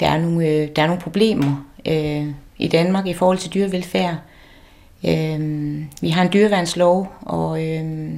der 0.00 0.06
er 0.06 0.18
nogle, 0.18 0.48
øh, 0.48 0.68
der 0.76 0.82
er 0.82 0.86
nogle 0.86 1.02
problemer 1.02 1.66
øh, 1.86 2.26
i 2.58 2.68
Danmark 2.68 3.06
i 3.06 3.14
forhold 3.14 3.38
til 3.38 3.54
dyrevelfærd. 3.54 4.16
Øh, 5.06 5.40
vi 6.00 6.08
har 6.08 6.22
en 6.22 6.32
dyreværnslov, 6.32 7.12
og 7.20 7.64
øh, 7.64 8.12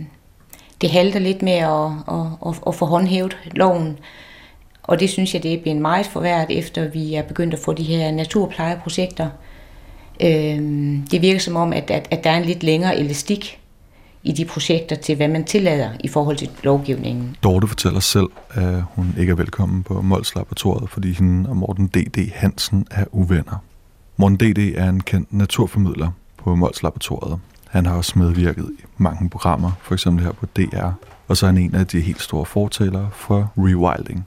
det 0.80 0.90
halter 0.90 1.20
lidt 1.20 1.42
med 1.42 1.52
at, 1.52 1.90
at, 2.08 2.26
at, 2.46 2.62
at 2.66 2.74
få 2.74 2.84
håndhævet 2.84 3.36
loven. 3.52 3.98
Og 4.86 5.00
det 5.00 5.10
synes 5.10 5.34
jeg, 5.34 5.42
det 5.42 5.54
er 5.54 5.62
blevet 5.62 5.80
meget 5.80 6.06
forværret, 6.06 6.58
efter 6.58 6.88
vi 6.88 7.14
er 7.14 7.22
begyndt 7.22 7.54
at 7.54 7.60
få 7.60 7.72
de 7.72 7.82
her 7.82 8.10
naturplejeprojekter. 8.10 9.28
Øh, 10.20 10.58
det 11.10 11.22
virker 11.22 11.40
som 11.40 11.56
om, 11.56 11.72
at, 11.72 11.90
at, 11.90 12.08
at 12.10 12.24
der 12.24 12.30
er 12.30 12.36
en 12.36 12.44
lidt 12.44 12.62
længere 12.62 12.98
elastik 12.98 13.60
i 14.22 14.32
de 14.32 14.44
projekter 14.44 14.96
til, 14.96 15.16
hvad 15.16 15.28
man 15.28 15.44
tillader 15.44 15.90
i 16.04 16.08
forhold 16.08 16.36
til 16.36 16.50
lovgivningen. 16.62 17.36
Dorte 17.42 17.66
fortæller 17.66 18.00
selv, 18.00 18.28
at 18.50 18.82
hun 18.82 19.14
ikke 19.18 19.30
er 19.30 19.36
velkommen 19.36 19.82
på 19.82 20.02
Mols 20.02 20.34
Laboratoriet, 20.34 20.90
fordi 20.90 21.12
hende 21.12 21.50
og 21.50 21.56
Morten 21.56 21.86
D.D. 21.86 22.30
Hansen 22.34 22.86
er 22.90 23.04
uvenner. 23.12 23.64
Morten 24.16 24.36
D.D. 24.36 24.74
er 24.76 24.88
en 24.88 25.00
kendt 25.00 25.32
naturformidler 25.32 26.10
på 26.36 26.54
Mols 26.54 26.82
Laboratoriet. 26.82 27.38
Han 27.68 27.86
har 27.86 27.96
også 27.96 28.18
medvirket 28.18 28.70
i 28.78 28.82
mange 28.96 29.30
programmer, 29.30 29.70
for 29.82 29.94
eksempel 29.94 30.24
her 30.24 30.32
på 30.32 30.46
DR, 30.46 30.90
og 31.28 31.36
så 31.36 31.46
er 31.46 31.50
han 31.50 31.58
en 31.58 31.74
af 31.74 31.86
de 31.86 32.00
helt 32.00 32.22
store 32.22 32.46
fortalere 32.46 33.08
for 33.12 33.52
rewilding. 33.56 34.26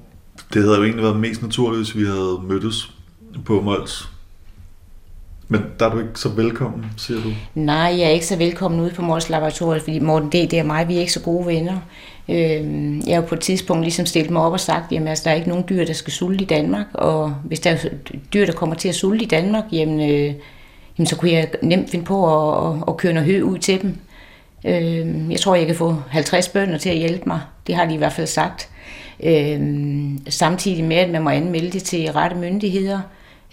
Det 0.54 0.64
havde 0.64 0.78
jo 0.78 0.84
egentlig 0.84 1.04
været 1.04 1.20
mest 1.20 1.42
naturligt, 1.42 1.80
hvis 1.84 1.96
vi 1.96 2.06
havde 2.06 2.40
mødtes 2.44 2.92
på 3.46 3.62
Mols. 3.62 4.10
Men 5.48 5.62
der 5.80 5.86
er 5.86 5.90
du 5.90 6.00
ikke 6.00 6.20
så 6.20 6.30
velkommen, 6.30 6.86
siger 6.98 7.22
du? 7.22 7.30
Nej, 7.56 7.76
jeg 7.76 8.02
er 8.02 8.10
ikke 8.10 8.26
så 8.26 8.36
velkommen 8.36 8.80
ude 8.80 8.92
på 8.92 9.02
Mols 9.02 9.30
Laboratoriet, 9.30 9.82
fordi 9.82 10.00
Morten 10.00 10.30
D. 10.30 10.32
det 10.32 10.54
er 10.54 10.64
mig, 10.64 10.88
vi 10.88 10.96
er 10.96 11.00
ikke 11.00 11.14
så 11.14 11.22
gode 11.22 11.46
venner. 11.46 11.78
Øh, 12.30 13.08
jeg 13.08 13.16
har 13.16 13.22
på 13.22 13.36
et 13.36 13.42
tidspunkt 13.42 13.84
ligesom 13.84 14.06
stillet 14.06 14.32
mig 14.32 14.42
op 14.42 14.52
og 14.52 14.60
sagt, 14.60 14.92
jamen 14.92 15.08
altså, 15.08 15.24
der 15.24 15.32
er 15.32 15.36
ikke 15.36 15.50
nogen 15.50 15.66
dyr, 15.70 15.86
der 15.86 15.94
skal 15.94 16.14
sulte 16.14 16.44
i 16.44 16.48
Danmark, 16.48 16.86
og 16.94 17.36
hvis 17.44 17.60
der 17.60 17.70
er 17.70 17.78
dyr, 18.34 18.46
der 18.46 18.54
kommer 18.54 18.76
til 18.76 18.90
at 18.90 18.96
sulte 18.96 19.24
i 19.24 19.28
Danmark, 19.28 19.64
jamen, 19.72 20.00
øh, 20.00 20.34
jamen 20.98 21.08
så 21.08 21.16
kunne 21.16 21.32
jeg 21.32 21.50
nemt 21.64 21.90
finde 21.90 22.06
på 22.06 22.48
at, 22.48 22.76
at, 22.76 22.84
at 22.88 22.98
køre 22.98 23.14
noget 23.14 23.30
hø 23.30 23.42
ud 23.42 23.58
til 23.58 23.82
dem. 23.82 23.96
Øh, 24.66 25.32
jeg 25.32 25.40
tror, 25.40 25.56
jeg 25.56 25.66
kan 25.66 25.76
få 25.76 25.96
50 26.10 26.48
bønder 26.48 26.78
til 26.78 26.90
at 26.90 26.98
hjælpe 26.98 27.24
mig. 27.28 27.42
Det 27.68 27.76
har 27.76 27.86
de 27.86 27.94
i 27.94 27.98
hvert 27.98 28.14
fald 28.14 28.28
sagt. 28.28 28.70
Øh, 29.24 29.62
samtidig 30.30 30.84
med, 30.84 30.98
at 30.98 31.10
man 31.10 31.22
må 31.24 31.30
anmelde 31.30 31.72
det 31.72 31.84
til 31.84 32.12
rette 32.12 32.36
myndigheder. 32.36 33.02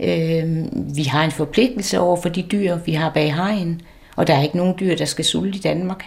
Øh, 0.00 0.64
vi 0.96 1.02
har 1.02 1.24
en 1.24 1.30
forpligtelse 1.30 2.00
over 2.00 2.16
for 2.16 2.28
de 2.28 2.42
dyr, 2.42 2.76
vi 2.76 2.92
har 2.92 3.10
bag 3.10 3.34
hegn, 3.34 3.80
og 4.16 4.26
der 4.26 4.34
er 4.34 4.42
ikke 4.42 4.56
nogen 4.56 4.74
dyr, 4.80 4.96
der 4.96 5.04
skal 5.04 5.24
sulte 5.24 5.58
i 5.58 5.60
Danmark. 5.60 6.04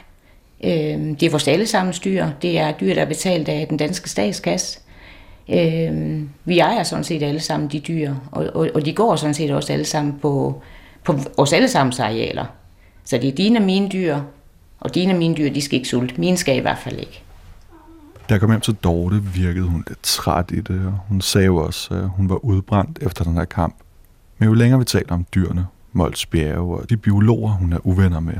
Øh, 0.64 0.72
det 1.20 1.24
er 1.24 1.30
vores 1.30 1.48
allesammens 1.48 2.00
dyr. 2.00 2.28
Det 2.42 2.60
er 2.60 2.72
dyr, 2.72 2.94
der 2.94 3.02
er 3.02 3.06
betalt 3.06 3.50
af 3.50 3.68
den 3.68 3.78
danske 3.78 4.10
statskasse. 4.10 4.80
Øh, 5.50 6.22
vi 6.46 6.60
ejer 6.60 6.84
sådan 6.84 7.04
set 7.04 7.24
alle 7.24 7.40
sammen 7.40 7.70
de 7.70 7.80
dyr, 7.80 8.14
og, 8.32 8.46
og, 8.54 8.70
og 8.74 8.86
de 8.86 8.94
går 8.94 9.16
sådan 9.16 9.34
set 9.34 9.52
også 9.52 9.74
alle 9.74 9.86
sammen 9.86 10.20
på, 10.22 10.62
på 11.04 11.16
vores 11.38 11.54
allesammens 11.54 12.00
arealer. 12.00 12.46
Så 13.06 13.18
det 13.18 13.28
er 13.28 13.36
dine 13.36 13.60
og 13.60 13.64
mine 13.64 13.90
dyr, 13.90 14.18
og 14.80 14.96
dine 14.96 15.14
og 15.14 15.18
mine 15.18 15.36
dyr, 15.36 15.50
de 15.50 15.62
skal 15.62 15.76
ikke 15.76 15.90
sulte. 15.90 16.16
Mine 16.18 16.38
skal 16.38 16.58
i 16.58 16.60
hvert 16.60 16.78
fald 16.78 17.00
ikke. 17.00 17.24
Da 18.30 18.34
jeg 18.34 18.42
kom 18.42 18.50
hjem 18.50 18.62
til 18.62 18.74
Dorte, 18.74 19.24
virkede 19.24 19.66
hun 19.66 19.84
lidt 19.88 20.04
træt 20.04 20.52
i 20.52 20.62
det, 20.62 20.86
og 20.86 21.00
hun 21.08 21.22
sagde 21.22 21.46
jo 21.46 21.56
også, 21.56 21.94
at 21.94 22.10
hun 22.10 22.30
var 22.30 22.46
udbrændt 22.46 23.00
efter 23.02 23.24
den 23.24 23.34
her 23.34 23.46
kamp. 23.46 23.76
Men 24.38 24.48
jo 24.50 24.54
længere 24.54 24.80
vi 24.80 24.86
taler 24.86 25.14
om 25.14 25.26
dyrene, 25.36 25.66
Mols 25.94 26.26
Bjerge 26.26 26.78
og 26.78 26.90
de 26.90 26.98
biologer, 26.98 27.52
hun 27.52 27.74
er 27.74 27.78
uvenner 27.84 28.20
med, 28.20 28.34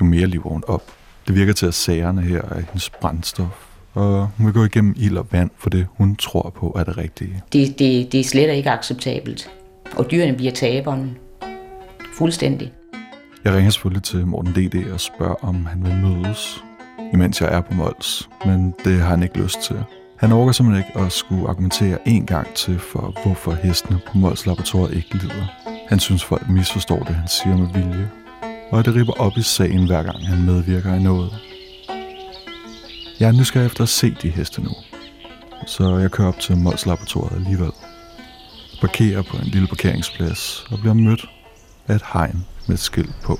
jo 0.00 0.04
mere 0.04 0.26
lever 0.26 0.48
hun 0.48 0.62
op. 0.66 0.82
Det 1.26 1.34
virker 1.34 1.52
til, 1.52 1.66
at 1.66 1.74
sagerne 1.74 2.22
her 2.22 2.42
er 2.42 2.60
hendes 2.60 2.90
brændstof. 2.90 3.66
og 3.94 4.28
hun 4.36 4.46
vil 4.46 4.54
gå 4.54 4.64
igennem 4.64 4.94
ild 4.96 5.16
og 5.18 5.26
vand 5.32 5.50
for 5.58 5.70
det, 5.70 5.86
hun 5.90 6.16
tror 6.16 6.52
på 6.56 6.76
er 6.78 6.84
det 6.84 6.98
rigtige. 6.98 7.42
Det, 7.52 7.78
det, 7.78 8.12
det 8.12 8.20
er 8.20 8.24
slet 8.24 8.54
ikke 8.54 8.70
acceptabelt. 8.70 9.50
Og 9.96 10.10
dyrene 10.10 10.36
bliver 10.36 10.52
taberen. 10.52 11.16
Fuldstændig. 12.18 12.72
Jeg 13.44 13.54
ringer 13.54 13.70
selvfølgelig 13.70 14.02
til 14.02 14.26
Morten 14.26 14.52
D.D. 14.52 14.92
og 14.92 15.00
spørger, 15.00 15.44
om 15.44 15.66
han 15.66 15.84
vil 15.84 15.94
mødes, 15.94 16.64
imens 17.14 17.40
jeg 17.40 17.48
er 17.54 17.60
på 17.60 17.74
Mols, 17.74 18.28
men 18.46 18.74
det 18.84 19.00
har 19.00 19.08
han 19.08 19.22
ikke 19.22 19.38
lyst 19.38 19.60
til. 19.62 19.84
Han 20.16 20.32
overgår 20.32 20.52
simpelthen 20.52 20.84
ikke 20.86 21.00
at 21.00 21.12
skulle 21.12 21.48
argumentere 21.48 22.08
en 22.08 22.26
gang 22.26 22.54
til 22.54 22.78
for, 22.78 23.14
hvorfor 23.22 23.52
hestene 23.52 24.00
på 24.06 24.18
Mols 24.18 24.46
Laboratoriet 24.46 24.96
ikke 24.96 25.14
lider. 25.14 25.46
Han 25.88 26.00
synes, 26.00 26.24
folk 26.24 26.48
misforstår 26.48 26.98
det, 26.98 27.14
han 27.14 27.28
siger 27.28 27.56
med 27.56 27.68
vilje, 27.72 28.10
og 28.70 28.84
det 28.84 28.94
ripper 28.94 29.12
op 29.12 29.32
i 29.36 29.42
sagen, 29.42 29.86
hver 29.86 30.02
gang 30.02 30.26
han 30.26 30.42
medvirker 30.42 30.94
i 30.94 31.02
noget. 31.02 31.32
Jeg 33.20 33.28
er 33.28 33.32
nysgerrig 33.32 33.66
efter 33.66 33.82
at 33.82 33.88
se 33.88 34.16
de 34.22 34.30
heste 34.30 34.62
nu, 34.62 34.70
så 35.66 35.98
jeg 35.98 36.10
kører 36.10 36.28
op 36.28 36.40
til 36.40 36.56
Mols 36.56 36.86
Laboratoriet 36.86 37.36
alligevel. 37.36 37.72
Parkerer 38.80 39.22
på 39.22 39.36
en 39.36 39.44
lille 39.46 39.68
parkeringsplads 39.68 40.66
og 40.70 40.78
bliver 40.78 40.94
mødt 40.94 41.28
af 41.88 41.94
et 41.94 42.04
hegn 42.12 42.46
med 42.66 42.74
et 42.74 42.80
skilt 42.80 43.16
på. 43.22 43.38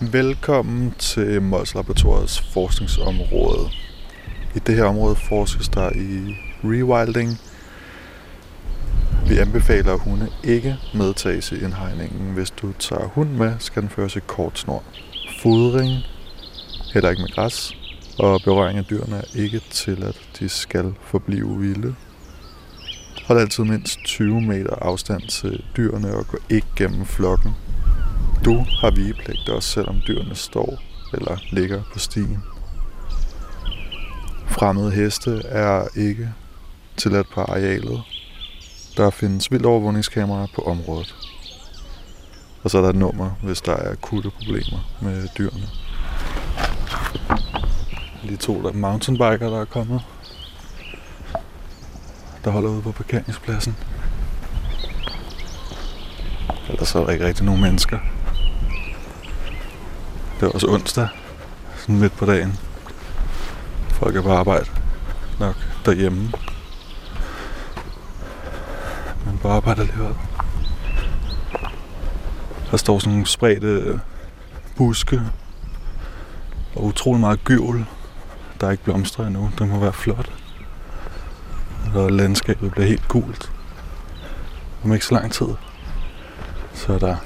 Velkommen 0.00 0.94
til 0.98 1.42
Mols 1.42 1.74
Laboratoriets 1.74 2.40
forskningsområde. 2.40 3.68
I 4.56 4.58
det 4.58 4.74
her 4.74 4.84
område 4.84 5.16
forskes 5.16 5.68
der 5.68 5.90
i 5.90 6.36
rewilding. 6.64 7.40
Vi 9.28 9.38
anbefaler, 9.38 9.92
at 9.92 10.00
hunde 10.00 10.28
ikke 10.44 10.76
medtages 10.94 11.52
i 11.52 11.54
indhegningen. 11.54 12.32
Hvis 12.34 12.50
du 12.50 12.72
tager 12.78 13.08
hund 13.08 13.28
med, 13.28 13.54
skal 13.58 13.82
den 13.82 13.90
føres 13.90 14.16
i 14.16 14.20
kort 14.26 14.58
snor. 14.58 14.82
Fodring, 15.42 15.90
heller 16.92 17.10
ikke 17.10 17.22
med 17.22 17.30
græs, 17.30 17.76
og 18.18 18.40
berøring 18.44 18.78
af 18.78 18.84
dyrene 18.84 19.16
er 19.16 19.42
ikke 19.42 19.60
tilladt. 19.70 20.28
De 20.38 20.48
skal 20.48 20.94
forblive 21.02 21.58
vilde. 21.58 21.94
Hold 23.26 23.40
altid 23.40 23.64
mindst 23.64 23.98
20 24.04 24.40
meter 24.40 24.74
afstand 24.74 25.22
til 25.22 25.64
dyrene 25.76 26.14
og 26.14 26.26
gå 26.26 26.38
ikke 26.50 26.68
gennem 26.76 27.06
flokken. 27.06 27.54
Du 28.44 28.64
har 28.80 28.90
vigepligt 28.90 29.48
også 29.48 29.68
selvom 29.68 30.00
dyrene 30.06 30.34
står 30.34 30.78
eller 31.14 31.36
ligger 31.50 31.82
på 31.92 31.98
stien. 31.98 32.42
Fremmede 34.46 34.90
heste 34.90 35.42
er 35.44 35.88
ikke 35.96 36.32
tilladt 36.96 37.30
på 37.30 37.40
arealet. 37.40 38.02
Der 38.96 39.10
findes 39.10 39.52
vildt 39.52 39.66
overvågningskameraer 39.66 40.46
på 40.54 40.62
området. 40.62 41.14
Og 42.62 42.70
så 42.70 42.78
er 42.78 42.82
der 42.82 42.88
et 42.88 42.96
nummer, 42.96 43.30
hvis 43.42 43.60
der 43.60 43.72
er 43.72 43.92
akutte 43.92 44.30
problemer 44.30 44.98
med 45.02 45.28
dyrene. 45.38 45.68
Lige 48.22 48.36
to 48.36 48.62
der 48.62 48.72
mountainbiker, 48.72 49.50
der 49.50 49.60
er 49.60 49.64
kommet. 49.64 50.00
Der 52.44 52.50
holder 52.50 52.70
ude 52.70 52.82
på 52.82 52.92
parkeringspladsen. 52.92 53.76
Ellers 56.68 56.94
er 56.94 57.04
der 57.04 57.10
ikke 57.10 57.26
rigtig 57.26 57.44
nogen 57.44 57.62
mennesker. 57.62 57.98
Det 60.40 60.46
er 60.46 60.50
også 60.50 60.66
onsdag, 60.66 61.08
sådan 61.76 61.98
midt 61.98 62.16
på 62.16 62.26
dagen. 62.26 62.58
Folk 63.88 64.16
er 64.16 64.22
på 64.22 64.32
arbejde 64.32 64.66
nok 65.40 65.56
derhjemme. 65.84 66.32
Men 69.26 69.38
på 69.42 69.48
arbejde 69.48 69.80
alligevel. 69.80 70.14
Der 72.70 72.76
står 72.76 72.98
sådan 72.98 73.12
nogle 73.12 73.26
spredte 73.26 74.00
buske 74.76 75.22
og 76.76 76.84
utrolig 76.84 77.20
meget 77.20 77.44
gyvel, 77.44 77.86
der 78.60 78.66
er 78.66 78.70
ikke 78.70 78.84
blomstret 78.84 79.26
endnu. 79.26 79.50
Det 79.58 79.68
må 79.68 79.78
være 79.78 79.92
flot. 79.92 80.32
Og 81.94 82.12
landskabet 82.12 82.70
bliver 82.70 82.86
helt 82.86 83.08
gult. 83.08 83.52
Om 84.84 84.92
ikke 84.92 85.06
så 85.06 85.14
lang 85.14 85.32
tid, 85.32 85.48
så 86.74 86.92
er 86.92 86.98
der 86.98 87.16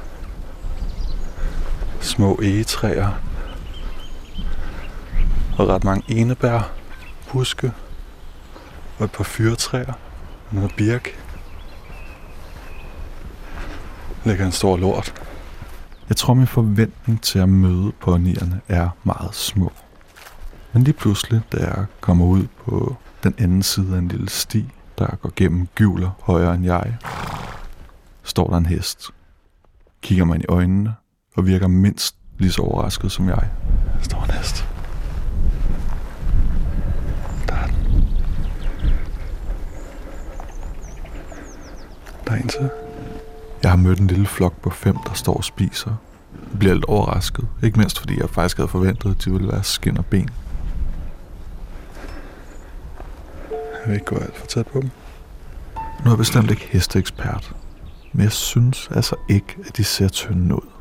små 2.02 2.40
egetræer 2.42 3.08
og 5.58 5.68
ret 5.68 5.84
mange 5.84 6.02
enebær, 6.08 6.72
buske 7.32 7.72
og 8.98 9.04
et 9.04 9.12
par 9.12 9.24
fyretræer 9.24 9.92
og 10.48 10.54
noget 10.54 10.74
birk. 10.76 11.08
Ligger 14.24 14.46
en 14.46 14.52
stor 14.52 14.76
lort. 14.76 15.14
Jeg 16.08 16.16
tror, 16.16 16.34
min 16.34 16.46
forventning 16.46 17.22
til 17.22 17.38
at 17.38 17.48
møde 17.48 17.92
ponyerne 18.00 18.60
er 18.68 18.88
meget 19.04 19.34
små. 19.34 19.72
Men 20.72 20.84
lige 20.84 20.94
pludselig, 20.94 21.40
da 21.52 21.56
jeg 21.56 21.84
kommer 22.00 22.24
ud 22.24 22.46
på 22.64 22.96
den 23.22 23.34
anden 23.38 23.62
side 23.62 23.94
af 23.94 23.98
en 23.98 24.08
lille 24.08 24.28
sti, 24.28 24.72
der 24.98 25.16
går 25.16 25.32
gennem 25.36 25.68
gyvler 25.74 26.10
højere 26.22 26.54
end 26.54 26.64
jeg, 26.64 26.96
står 28.22 28.46
der 28.46 28.56
en 28.56 28.66
hest. 28.66 29.10
Kigger 30.02 30.24
mig 30.24 30.34
ind 30.34 30.44
i 30.44 30.46
øjnene 30.48 30.94
og 31.36 31.46
virker 31.46 31.66
mindst 31.66 32.16
lige 32.38 32.52
så 32.52 32.62
overrasket 32.62 33.12
som 33.12 33.28
jeg. 33.28 33.48
Der 33.96 34.02
står 34.02 34.24
en 34.24 34.30
hest. 34.30 34.68
Der 37.48 37.54
er 37.54 37.66
den. 37.66 38.04
Der 42.26 42.32
er 42.32 42.36
en 42.36 42.48
til. 42.48 42.70
Jeg 43.62 43.70
har 43.70 43.76
mødt 43.76 43.98
en 44.00 44.06
lille 44.06 44.26
flok 44.26 44.60
på 44.60 44.70
fem, 44.70 44.96
der 45.06 45.12
står 45.12 45.34
og 45.34 45.44
spiser. 45.44 45.94
Jeg 46.50 46.58
bliver 46.58 46.74
lidt 46.74 46.84
overrasket. 46.84 47.48
Ikke 47.62 47.78
mindst 47.78 47.98
fordi 47.98 48.20
jeg 48.20 48.30
faktisk 48.30 48.56
havde 48.56 48.68
forventet, 48.68 49.10
at 49.10 49.24
de 49.24 49.30
ville 49.32 49.48
være 49.48 49.62
skin 49.62 49.98
og 49.98 50.06
ben. 50.06 50.30
Jeg 53.50 53.86
vil 53.86 53.94
ikke 53.94 54.06
gå 54.06 54.16
alt 54.16 54.36
for 54.36 54.46
tæt 54.46 54.66
på 54.66 54.80
dem. 54.80 54.90
Nu 55.76 56.04
er 56.04 56.10
jeg 56.10 56.18
bestemt 56.18 56.50
ikke 56.50 56.68
hesteekspert. 56.70 57.54
Men 58.12 58.22
jeg 58.22 58.32
synes 58.32 58.88
altså 58.94 59.16
ikke, 59.28 59.56
at 59.66 59.76
de 59.76 59.84
ser 59.84 60.08
tynde 60.08 60.54
ud. 60.54 60.71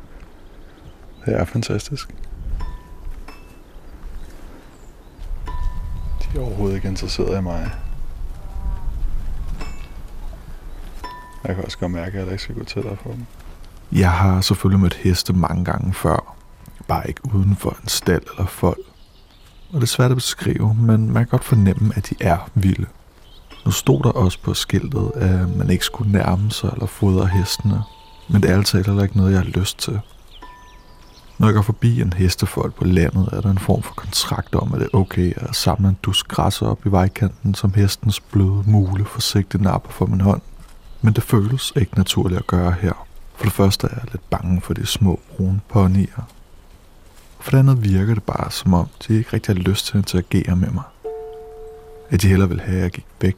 Det 1.26 1.40
er 1.40 1.44
fantastisk. 1.44 2.14
De 6.22 6.38
er 6.38 6.40
overhovedet 6.40 6.76
ikke 6.76 6.88
interesseret 6.88 7.38
i 7.38 7.42
mig. 7.42 7.70
Jeg 11.44 11.54
kan 11.54 11.64
også 11.64 11.78
godt 11.78 11.92
mærke, 11.92 12.18
at 12.18 12.24
jeg 12.24 12.32
ikke 12.32 12.42
skal 12.42 12.54
gå 12.54 12.64
tættere 12.64 12.96
på 12.96 13.12
dem. 13.12 13.26
Jeg 13.92 14.10
har 14.10 14.40
selvfølgelig 14.40 14.80
mødt 14.80 14.94
heste 14.94 15.32
mange 15.32 15.64
gange 15.64 15.94
før. 15.94 16.36
Bare 16.88 17.08
ikke 17.08 17.20
uden 17.34 17.56
for 17.56 17.76
en 17.82 17.88
stald 17.88 18.22
eller 18.32 18.46
fold. 18.46 18.84
Og 19.68 19.74
det 19.74 19.82
er 19.82 19.86
svært 19.86 20.10
at 20.10 20.16
beskrive, 20.16 20.74
men 20.74 21.06
man 21.06 21.14
kan 21.14 21.26
godt 21.26 21.44
fornemme, 21.44 21.92
at 21.96 22.08
de 22.10 22.14
er 22.20 22.50
vilde. 22.54 22.86
Nu 23.64 23.70
stod 23.70 24.02
der 24.02 24.10
også 24.10 24.38
på 24.42 24.54
skiltet, 24.54 25.12
at 25.14 25.56
man 25.56 25.70
ikke 25.70 25.84
skulle 25.84 26.12
nærme 26.12 26.50
sig 26.50 26.70
eller 26.72 26.86
fodre 26.86 27.26
hestene. 27.26 27.82
Men 28.28 28.42
det 28.42 28.50
er 28.50 28.54
altid 28.54 28.84
heller 28.84 29.02
ikke 29.02 29.16
noget, 29.16 29.32
jeg 29.32 29.40
har 29.40 29.46
lyst 29.46 29.78
til. 29.78 30.00
Når 31.42 31.48
jeg 31.48 31.54
går 31.54 31.62
forbi 31.62 32.00
en 32.00 32.12
hestefolk 32.12 32.74
på 32.74 32.84
landet, 32.84 33.28
er 33.32 33.40
der 33.40 33.50
en 33.50 33.58
form 33.58 33.82
for 33.82 33.94
kontrakt 33.94 34.54
om, 34.54 34.74
at 34.74 34.80
det 34.80 34.88
er 34.92 34.98
okay 34.98 35.32
at 35.36 35.56
samle 35.56 35.88
en 35.88 35.96
dus 36.02 36.22
græsser 36.22 36.66
op 36.66 36.86
i 36.86 36.88
vejkanten, 36.88 37.54
som 37.54 37.74
hestens 37.74 38.20
bløde 38.20 38.62
mule 38.66 39.04
forsigtigt 39.04 39.62
napper 39.62 39.90
for 39.90 40.06
min 40.06 40.20
hånd. 40.20 40.40
Men 41.00 41.12
det 41.12 41.22
føles 41.22 41.72
ikke 41.76 41.96
naturligt 41.96 42.38
at 42.38 42.46
gøre 42.46 42.72
her. 42.80 43.06
For 43.36 43.44
det 43.44 43.52
første 43.52 43.86
er 43.86 43.94
jeg 43.94 44.04
lidt 44.12 44.30
bange 44.30 44.60
for 44.60 44.74
de 44.74 44.86
små 44.86 45.20
brune 45.30 45.60
ponyer. 45.68 46.28
For 47.40 47.50
det 47.50 47.58
andet 47.58 47.84
virker 47.84 48.14
det 48.14 48.22
bare 48.22 48.50
som 48.50 48.74
om, 48.74 48.88
de 49.08 49.14
ikke 49.14 49.30
rigtig 49.32 49.56
har 49.56 49.62
lyst 49.62 49.86
til 49.86 49.92
at 49.92 49.98
interagere 49.98 50.56
med 50.56 50.70
mig. 50.70 50.84
At 52.10 52.22
de 52.22 52.28
heller 52.28 52.46
vil 52.46 52.60
have, 52.60 52.76
at 52.76 52.82
jeg 52.82 52.90
gik 52.90 53.06
væk. 53.20 53.36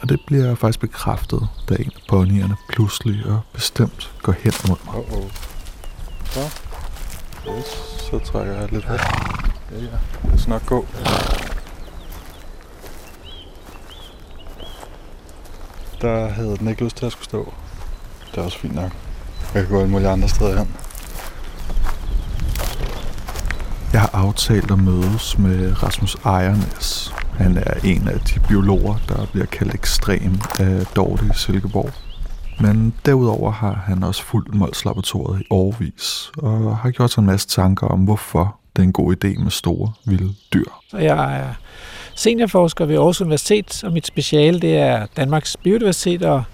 Og 0.00 0.08
det 0.08 0.20
bliver 0.26 0.54
faktisk 0.54 0.80
bekræftet, 0.80 1.48
da 1.68 1.74
en 1.74 1.90
af 1.94 2.02
ponyerne 2.08 2.56
pludselig 2.68 3.26
og 3.26 3.40
bestemt 3.52 4.12
går 4.22 4.32
hen 4.32 4.52
mod 4.68 4.76
mig. 4.84 4.94
Uh-oh. 4.94 5.32
Så. 6.24 6.63
Yes, 7.48 7.66
så 8.10 8.18
trækker 8.18 8.52
jeg 8.52 8.72
lidt 8.72 8.90
væk. 8.90 9.00
Ja, 9.70 9.76
ja. 9.76 10.30
Det 10.30 10.40
skal 10.40 10.50
nok 10.50 10.66
gå. 10.66 10.86
Der 16.00 16.28
havde 16.28 16.56
den 16.56 16.68
ikke 16.68 16.84
lyst 16.84 16.96
til 16.96 17.06
at 17.06 17.12
skulle 17.12 17.24
stå. 17.24 17.52
Det 18.30 18.40
er 18.40 18.44
også 18.44 18.58
fint 18.58 18.74
nok. 18.74 18.92
Jeg 19.54 19.62
kan 19.62 19.70
gå 19.70 19.78
alle 19.78 19.90
mulige 19.90 20.08
andre 20.08 20.28
steder 20.28 20.58
hen. 20.58 20.76
Jeg 23.92 24.00
har 24.00 24.10
aftalt 24.12 24.70
at 24.70 24.78
mødes 24.78 25.38
med 25.38 25.82
Rasmus 25.82 26.16
Ejernes. 26.24 27.14
Han 27.38 27.56
er 27.56 27.74
en 27.84 28.08
af 28.08 28.20
de 28.20 28.40
biologer, 28.40 28.96
der 29.08 29.26
bliver 29.32 29.46
kaldt 29.46 29.74
ekstrem 29.74 30.40
af 30.58 30.86
Dorte 30.96 31.24
i 31.24 31.38
Silkeborg. 31.38 31.90
Men 32.60 32.94
derudover 33.06 33.50
har 33.50 33.84
han 33.86 34.02
også 34.02 34.22
fulgt 34.22 34.54
Mols 34.54 34.84
Laboratoriet 34.84 35.40
i 35.40 35.44
årvis, 35.50 36.30
og 36.38 36.76
har 36.76 36.90
gjort 36.90 37.10
sig 37.10 37.20
en 37.20 37.26
masse 37.26 37.48
tanker 37.48 37.86
om, 37.86 38.00
hvorfor 38.00 38.56
det 38.76 38.82
er 38.82 38.86
en 38.86 38.92
god 38.92 39.16
idé 39.24 39.42
med 39.42 39.50
store, 39.50 39.92
vilde 40.06 40.34
dyr. 40.52 40.64
Jeg 40.92 41.38
er 41.38 41.54
seniorforsker 42.14 42.84
ved 42.84 42.96
Aarhus 42.96 43.20
Universitet, 43.20 43.84
og 43.84 43.92
mit 43.92 44.06
speciale 44.06 44.60
det 44.60 44.76
er 44.76 45.06
Danmarks 45.16 45.56
biodiversitet 45.56 46.22
og 46.22 46.44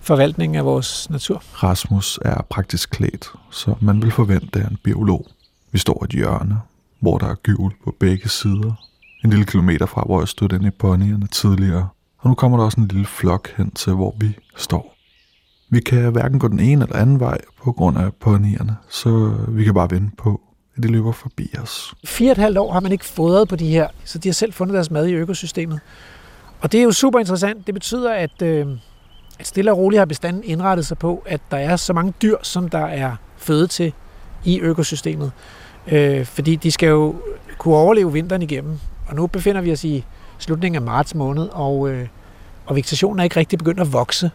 forvaltning 0.00 0.56
af 0.56 0.64
vores 0.64 1.10
natur. 1.10 1.42
Rasmus 1.52 2.18
er 2.24 2.42
praktisk 2.50 2.90
klædt, 2.90 3.32
så 3.50 3.74
man 3.80 4.02
vil 4.02 4.10
forvente 4.10 4.60
af 4.60 4.68
en 4.68 4.78
biolog. 4.84 5.26
Vi 5.72 5.78
står 5.78 6.04
i 6.04 6.04
et 6.04 6.10
hjørne, 6.10 6.60
hvor 7.00 7.18
der 7.18 7.26
er 7.26 7.34
gyvel 7.34 7.72
på 7.84 7.94
begge 8.00 8.28
sider, 8.28 8.72
en 9.24 9.30
lille 9.30 9.44
kilometer 9.44 9.86
fra, 9.86 10.02
hvor 10.06 10.20
jeg 10.20 10.28
stod 10.28 10.52
ind 10.52 10.66
i 10.66 10.70
ponyerne 10.70 11.26
tidligere. 11.26 11.88
Og 12.18 12.28
nu 12.28 12.34
kommer 12.34 12.58
der 12.58 12.64
også 12.64 12.80
en 12.80 12.88
lille 12.88 13.06
flok 13.06 13.48
hen 13.56 13.70
til, 13.70 13.92
hvor 13.92 14.14
vi 14.18 14.36
står. 14.56 14.96
Vi 15.72 15.80
kan 15.80 16.12
hverken 16.12 16.38
gå 16.38 16.48
den 16.48 16.60
ene 16.60 16.84
eller 16.84 16.96
anden 16.96 17.20
vej 17.20 17.38
på 17.62 17.72
grund 17.72 17.98
af 17.98 18.14
ponierne, 18.14 18.76
så 18.88 19.34
vi 19.48 19.64
kan 19.64 19.74
bare 19.74 19.90
vente 19.90 20.16
på, 20.16 20.40
at 20.76 20.82
de 20.82 20.88
løber 20.88 21.12
forbi 21.12 21.54
os. 21.62 21.94
Fire 22.04 22.28
og 22.28 22.32
et 22.32 22.38
halvt 22.38 22.58
år 22.58 22.72
har 22.72 22.80
man 22.80 22.92
ikke 22.92 23.04
fodret 23.04 23.48
på 23.48 23.56
de 23.56 23.68
her, 23.68 23.88
så 24.04 24.18
de 24.18 24.28
har 24.28 24.32
selv 24.32 24.52
fundet 24.52 24.74
deres 24.74 24.90
mad 24.90 25.06
i 25.06 25.12
økosystemet. 25.12 25.80
Og 26.60 26.72
det 26.72 26.80
er 26.80 26.84
jo 26.84 26.92
super 26.92 27.18
interessant. 27.18 27.66
Det 27.66 27.74
betyder, 27.74 28.12
at, 28.12 28.42
øh, 28.42 28.66
at 29.38 29.46
stille 29.46 29.72
og 29.72 29.78
roligt 29.78 29.98
har 29.98 30.06
bestanden 30.06 30.44
indrettet 30.44 30.86
sig 30.86 30.98
på, 30.98 31.22
at 31.26 31.40
der 31.50 31.56
er 31.56 31.76
så 31.76 31.92
mange 31.92 32.12
dyr, 32.22 32.36
som 32.42 32.68
der 32.68 32.86
er 32.86 33.16
føde 33.36 33.66
til 33.66 33.92
i 34.44 34.60
økosystemet. 34.60 35.32
Øh, 35.92 36.24
fordi 36.24 36.56
de 36.56 36.70
skal 36.70 36.88
jo 36.88 37.14
kunne 37.58 37.76
overleve 37.76 38.12
vinteren 38.12 38.42
igennem. 38.42 38.78
Og 39.06 39.16
nu 39.16 39.26
befinder 39.26 39.60
vi 39.60 39.72
os 39.72 39.84
i 39.84 40.04
slutningen 40.38 40.76
af 40.76 40.82
marts 40.82 41.14
måned, 41.14 41.48
og, 41.52 41.90
øh, 41.90 42.08
og 42.66 42.76
vegetationen 42.76 43.20
er 43.20 43.24
ikke 43.24 43.36
rigtig 43.36 43.58
begyndt 43.58 43.80
at 43.80 43.92
vokse. 43.92 44.30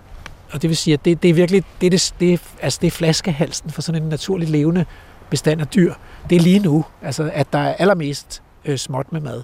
Og 0.52 0.62
det 0.62 0.70
vil 0.70 0.78
sige, 0.78 0.94
at 0.94 1.06
det, 1.06 1.24
det 1.24 1.30
er 1.30 1.34
virkelig 1.34 1.64
det 1.82 1.92
det, 1.92 2.14
det, 2.20 2.34
er, 2.34 2.38
altså 2.62 2.80
det 2.82 2.88
er 2.88 2.92
flaskehalsen 2.92 3.70
for 3.70 3.82
sådan 3.82 4.04
en 4.04 4.10
naturligt 4.10 4.52
levende 4.52 4.86
bestand 5.30 5.62
af 5.62 5.68
dyr. 5.68 5.94
Det 6.30 6.36
er 6.36 6.40
lige 6.40 6.60
nu, 6.60 6.86
altså 7.02 7.32
at 7.34 7.54
der 7.54 7.60
er 7.60 7.74
allermest 7.74 8.42
øh, 8.66 8.78
småt 8.78 9.12
med 9.12 9.22
mad. 9.22 9.44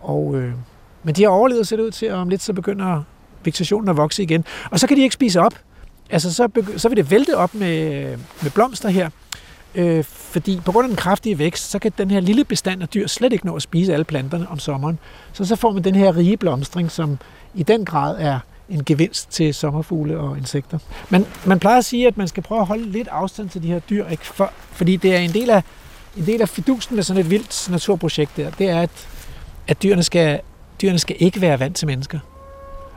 Og, 0.00 0.36
øh, 0.36 0.52
men 1.02 1.14
de 1.14 1.22
har 1.22 1.30
overlevet, 1.30 1.66
ser 1.66 1.76
det 1.76 1.82
ud 1.82 1.90
til, 1.90 2.06
at 2.06 2.14
om 2.14 2.28
lidt 2.28 2.42
så 2.42 2.52
begynder 2.52 3.02
vegetationen 3.44 3.88
at 3.88 3.96
vokse 3.96 4.22
igen. 4.22 4.44
Og 4.70 4.80
så 4.80 4.86
kan 4.86 4.96
de 4.96 5.02
ikke 5.02 5.14
spise 5.14 5.40
op. 5.40 5.54
Altså 6.10 6.34
så, 6.34 6.48
så 6.76 6.88
vil 6.88 6.96
det 6.96 7.10
vælte 7.10 7.36
op 7.36 7.54
med, 7.54 8.06
med 8.42 8.50
blomster 8.50 8.88
her. 8.88 9.10
Øh, 9.74 10.04
fordi 10.04 10.60
på 10.64 10.72
grund 10.72 10.84
af 10.84 10.88
den 10.88 10.96
kraftige 10.96 11.38
vækst, 11.38 11.70
så 11.70 11.78
kan 11.78 11.92
den 11.98 12.10
her 12.10 12.20
lille 12.20 12.44
bestand 12.44 12.82
af 12.82 12.88
dyr 12.88 13.06
slet 13.06 13.32
ikke 13.32 13.46
nå 13.46 13.56
at 13.56 13.62
spise 13.62 13.92
alle 13.92 14.04
planterne 14.04 14.48
om 14.48 14.58
sommeren. 14.58 14.98
Så 15.32 15.44
så 15.44 15.56
får 15.56 15.72
man 15.72 15.84
den 15.84 15.94
her 15.94 16.16
rige 16.16 16.36
blomstring, 16.36 16.90
som 16.90 17.18
i 17.54 17.62
den 17.62 17.84
grad 17.84 18.16
er 18.18 18.38
en 18.70 18.84
gevinst 18.84 19.30
til 19.30 19.54
sommerfugle 19.54 20.18
og 20.18 20.38
insekter. 20.38 20.78
Men 21.10 21.26
man 21.46 21.58
plejer 21.58 21.78
at 21.78 21.84
sige, 21.84 22.06
at 22.06 22.16
man 22.16 22.28
skal 22.28 22.42
prøve 22.42 22.60
at 22.60 22.66
holde 22.66 22.90
lidt 22.90 23.08
afstand 23.08 23.48
til 23.48 23.62
de 23.62 23.66
her 23.66 23.78
dyr, 23.78 24.06
ikke? 24.06 24.26
For, 24.26 24.52
fordi 24.72 24.96
det 24.96 25.14
er 25.14 25.18
en 25.18 25.32
del 25.32 25.50
af, 25.50 25.62
en 26.16 26.26
del 26.26 26.42
af 26.42 26.48
fidusen 26.48 26.96
med 26.96 27.02
sådan 27.02 27.20
et 27.20 27.30
vildt 27.30 27.68
naturprojekt 27.70 28.36
der, 28.36 28.50
det 28.50 28.68
er, 28.68 28.80
at, 28.80 29.08
at 29.68 29.82
dyrene, 29.82 30.02
skal, 30.02 30.40
dyrene 30.82 30.98
skal 30.98 31.16
ikke 31.18 31.40
være 31.40 31.60
vant 31.60 31.76
til 31.76 31.86
mennesker. 31.86 32.18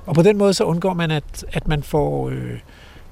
Og 0.06 0.16
på 0.16 0.22
den 0.22 0.38
måde 0.38 0.54
så 0.54 0.64
undgår 0.64 0.94
man, 0.94 1.12
at, 1.12 1.46
at 1.54 1.68
man 1.68 1.84
får, 1.84 2.30
øh, 2.30 2.60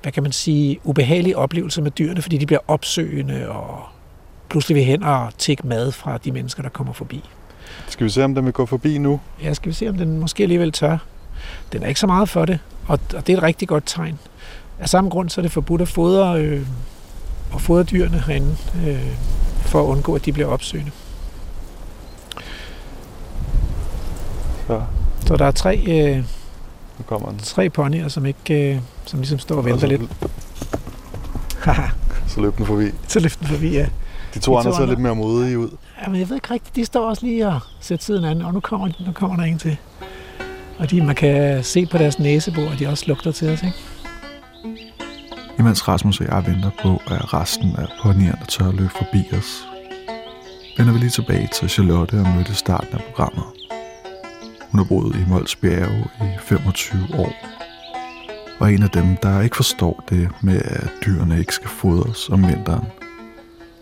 hvad 0.01 0.11
kan 0.11 0.23
man 0.23 0.31
sige, 0.31 0.79
ubehagelige 0.83 1.37
oplevelser 1.37 1.81
med 1.81 1.91
dyrene, 1.91 2.21
fordi 2.21 2.37
de 2.37 2.45
bliver 2.45 2.59
opsøgende 2.67 3.49
og 3.49 3.79
pludselig 4.49 4.75
vil 4.75 4.83
hen 4.83 5.03
og 5.03 5.31
tække 5.37 5.67
mad 5.67 5.91
fra 5.91 6.17
de 6.17 6.31
mennesker, 6.31 6.63
der 6.63 6.69
kommer 6.69 6.93
forbi. 6.93 7.23
Skal 7.87 8.03
vi 8.03 8.09
se, 8.09 8.23
om 8.23 8.35
den 8.35 8.45
vil 8.45 8.53
gå 8.53 8.65
forbi 8.65 8.97
nu? 8.97 9.19
Ja, 9.43 9.53
skal 9.53 9.69
vi 9.69 9.73
se, 9.73 9.89
om 9.89 9.97
den 9.97 10.19
måske 10.19 10.43
alligevel 10.43 10.71
tør. 10.71 10.97
Den 11.73 11.83
er 11.83 11.87
ikke 11.87 11.99
så 11.99 12.07
meget 12.07 12.29
for 12.29 12.45
det, 12.45 12.59
og, 12.87 12.99
og 13.15 13.27
det 13.27 13.33
er 13.33 13.37
et 13.37 13.43
rigtig 13.43 13.67
godt 13.67 13.83
tegn. 13.85 14.19
Af 14.79 14.89
samme 14.89 15.09
grund 15.09 15.29
så 15.29 15.41
er 15.41 15.43
det 15.43 15.51
forbudt 15.51 15.81
at 15.81 15.87
fodre, 15.87 16.41
øh, 16.41 16.65
at 17.55 17.61
fodre 17.61 17.83
dyrene 17.83 18.23
herinde, 18.27 18.55
øh, 18.87 19.07
for 19.61 19.81
at 19.81 19.85
undgå, 19.85 20.15
at 20.15 20.25
de 20.25 20.33
bliver 20.33 20.47
opsøgende. 20.47 20.91
Så, 24.67 24.81
så 25.27 25.37
der 25.37 25.45
er 25.45 25.51
tre, 25.51 25.83
øh, 25.87 26.17
nu 26.17 27.03
kommer 27.05 27.29
den. 27.29 27.39
tre 27.39 27.69
ponyer, 27.69 28.07
som, 28.07 28.25
ikke, 28.25 28.73
øh, 28.73 28.81
som 29.05 29.19
ligesom 29.19 29.39
står 29.39 29.55
og 29.55 29.65
venter 29.65 29.83
og 29.83 29.89
lidt. 29.89 30.01
så 32.27 32.41
løb 32.41 32.57
den 32.57 32.65
forbi. 32.65 32.91
Så 33.07 33.19
løb 33.19 33.31
den 33.39 33.47
forbi, 33.47 33.69
ja. 33.69 33.85
De 34.33 34.39
to, 34.39 34.39
de 34.39 34.39
to 34.39 34.57
andre 34.57 34.75
ser 34.75 34.85
lidt 34.85 34.99
mere 34.99 35.15
modige 35.15 35.59
ud. 35.59 35.69
Ja, 36.01 36.09
men 36.09 36.19
jeg 36.19 36.29
ved 36.29 36.35
ikke 36.35 36.53
rigtigt. 36.53 36.75
De 36.75 36.85
står 36.85 37.09
også 37.09 37.25
lige 37.25 37.47
og 37.47 37.59
sætter 37.79 38.05
tiden 38.05 38.25
an, 38.25 38.41
og 38.41 38.53
nu 38.53 38.59
kommer, 38.59 38.87
nu 39.05 39.11
kommer 39.11 39.35
der 39.37 39.43
en 39.43 39.57
til. 39.59 39.77
Og 40.81 40.91
de, 40.91 41.01
man 41.01 41.15
kan 41.15 41.63
se 41.63 41.85
på 41.85 41.97
deres 41.97 42.19
næsebor, 42.19 42.69
at 42.71 42.79
de 42.79 42.87
også 42.87 43.03
lugter 43.07 43.31
til 43.31 43.49
os, 43.49 43.63
ikke? 43.63 43.77
Imens 45.59 45.87
Rasmus 45.87 46.19
og 46.19 46.25
jeg 46.27 46.43
venter 46.47 46.69
på, 46.81 47.01
at 47.07 47.33
resten 47.33 47.75
af 47.77 47.87
ponnierne 48.01 48.45
tør 48.49 48.67
at 48.67 48.75
løbe 48.75 48.89
forbi 48.89 49.23
os, 49.37 49.67
vender 50.77 50.93
vi 50.93 50.99
lige 50.99 51.09
tilbage 51.09 51.49
til 51.53 51.69
Charlotte 51.69 52.13
og 52.13 52.27
mødte 52.35 52.55
starten 52.55 52.93
af 52.93 53.01
programmet. 53.03 53.43
Hun 54.71 54.77
har 54.79 54.85
boet 54.85 55.15
i 55.15 55.29
Mols 55.29 55.55
Bjerge 55.55 56.05
i 56.21 56.37
25 56.39 57.07
år, 57.17 57.33
og 58.59 58.73
en 58.73 58.83
af 58.83 58.89
dem, 58.89 59.17
der 59.23 59.41
ikke 59.41 59.55
forstår 59.55 60.03
det 60.09 60.29
med, 60.41 60.61
at 60.65 60.89
dyrene 61.05 61.39
ikke 61.39 61.53
skal 61.53 61.69
fodres 61.69 62.29
om 62.29 62.47
vinteren. 62.47 62.85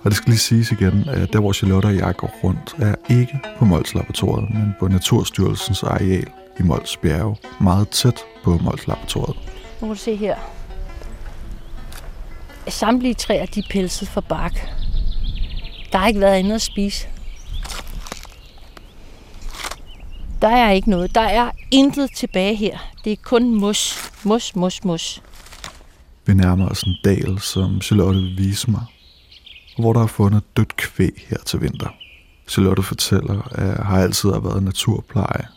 Og 0.01 0.05
det 0.05 0.15
skal 0.17 0.29
lige 0.29 0.39
siges 0.39 0.71
igen, 0.71 1.09
at 1.09 1.33
der 1.33 1.39
hvor 1.39 1.53
Charlotte 1.53 1.85
og 1.85 1.95
jeg 1.95 2.15
går 2.17 2.39
rundt, 2.43 2.75
er 2.79 2.95
ikke 3.09 3.39
på 3.57 3.65
Mols 3.65 3.95
Laboratoriet, 3.95 4.49
men 4.53 4.75
på 4.79 4.87
Naturstyrelsens 4.87 5.83
areal 5.83 6.27
i 6.59 6.63
Mols 6.63 6.97
Bjerge, 6.97 7.37
meget 7.61 7.89
tæt 7.89 8.19
på 8.43 8.57
Mols 8.57 8.87
Laboratoriet. 8.87 9.37
Nu 9.81 9.87
kan 9.87 9.89
du 9.89 9.95
se 9.95 10.15
her. 10.15 10.35
Samtlige 12.67 13.13
træer, 13.13 13.45
de 13.45 13.59
er 13.59 13.63
pelset 13.69 14.07
for 14.07 14.21
bark. 14.21 14.53
Der 15.91 15.97
har 15.97 16.07
ikke 16.07 16.19
været 16.19 16.33
andet 16.33 16.55
at 16.55 16.61
spise. 16.61 17.07
Der 20.41 20.47
er 20.47 20.71
ikke 20.71 20.89
noget. 20.89 21.15
Der 21.15 21.21
er 21.21 21.51
intet 21.71 22.09
tilbage 22.15 22.55
her. 22.55 22.77
Det 23.03 23.11
er 23.11 23.17
kun 23.23 23.55
mus. 23.55 24.11
Mus, 24.23 24.55
mus, 24.55 24.83
mus. 24.83 25.21
Vi 26.25 26.33
nærmer 26.33 26.69
os 26.69 26.83
en 26.83 26.95
dal, 27.03 27.39
som 27.39 27.81
Charlotte 27.81 28.19
vil 28.19 28.37
vise 28.37 28.71
mig, 28.71 28.83
hvor 29.77 29.93
der 29.93 30.03
er 30.03 30.07
fundet 30.07 30.57
dødt 30.57 30.75
kvæg 30.75 31.25
her 31.29 31.37
til 31.37 31.61
vinter. 31.61 31.89
Charlotte 32.47 32.83
fortæller, 32.83 33.41
at 33.51 33.85
har 33.85 33.99
altid 34.01 34.31
har 34.31 34.39
været 34.39 34.63
naturpleje, 34.63 35.47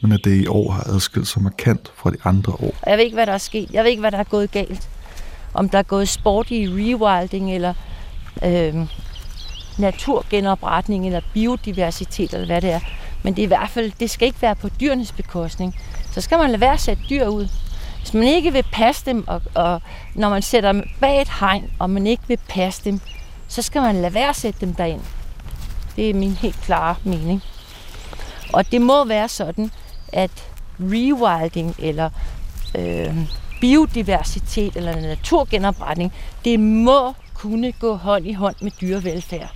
men 0.00 0.12
at 0.12 0.20
det 0.24 0.42
i 0.42 0.46
år 0.46 0.72
har 0.72 0.82
adskilt 0.82 1.28
sig 1.28 1.42
markant 1.42 1.92
fra 1.96 2.10
de 2.10 2.16
andre 2.24 2.52
år. 2.52 2.74
Jeg 2.86 2.98
ved 2.98 3.04
ikke, 3.04 3.14
hvad 3.14 3.26
der 3.26 3.32
er 3.32 3.38
sket. 3.38 3.70
Jeg 3.72 3.84
ved 3.84 3.90
ikke, 3.90 4.00
hvad 4.00 4.10
der 4.10 4.18
er 4.18 4.24
gået 4.24 4.50
galt. 4.50 4.88
Om 5.54 5.68
der 5.68 5.78
er 5.78 5.82
gået 5.82 6.08
sport 6.08 6.50
i 6.50 6.68
rewilding, 6.68 7.54
eller 7.54 7.74
øh, 8.44 8.74
naturgenopretning, 9.78 11.06
eller 11.06 11.20
biodiversitet, 11.34 12.34
eller 12.34 12.46
hvad 12.46 12.60
det 12.60 12.70
er. 12.70 12.80
Men 13.22 13.36
det 13.36 13.42
er 13.42 13.46
i 13.46 13.48
hvert 13.48 13.70
fald, 13.70 13.92
det 14.00 14.10
skal 14.10 14.26
ikke 14.26 14.42
være 14.42 14.54
på 14.54 14.68
dyrenes 14.80 15.12
bekostning. 15.12 15.80
Så 16.12 16.20
skal 16.20 16.38
man 16.38 16.50
lade 16.50 16.60
være 16.60 16.72
at 16.72 16.80
sætte 16.80 17.02
dyr 17.10 17.26
ud. 17.26 17.48
Hvis 17.98 18.14
man 18.14 18.22
ikke 18.22 18.52
vil 18.52 18.64
passe 18.72 19.06
dem, 19.06 19.28
og, 19.28 19.42
og 19.54 19.82
når 20.14 20.28
man 20.28 20.42
sætter 20.42 20.72
dem 20.72 20.88
bag 21.00 21.22
et 21.22 21.28
hegn, 21.40 21.70
og 21.78 21.90
man 21.90 22.06
ikke 22.06 22.22
vil 22.28 22.38
passe 22.48 22.84
dem, 22.84 23.00
så 23.48 23.62
skal 23.62 23.82
man 23.82 23.96
lade 23.96 24.14
være 24.14 24.28
at 24.28 24.36
sætte 24.36 24.60
dem 24.60 24.74
derind. 24.74 25.00
Det 25.96 26.10
er 26.10 26.14
min 26.14 26.32
helt 26.32 26.60
klare 26.60 26.94
mening. 27.04 27.42
Og 28.52 28.72
det 28.72 28.80
må 28.80 29.04
være 29.04 29.28
sådan, 29.28 29.70
at 30.12 30.30
rewilding 30.80 31.74
eller 31.78 32.10
øh, 32.78 33.16
biodiversitet 33.60 34.76
eller 34.76 35.00
naturgenopretning, 35.00 36.12
det 36.44 36.60
må 36.60 37.12
kunne 37.34 37.72
gå 37.72 37.94
hånd 37.94 38.26
i 38.26 38.32
hånd 38.32 38.56
med 38.60 38.70
dyrevelfærd. 38.80 39.50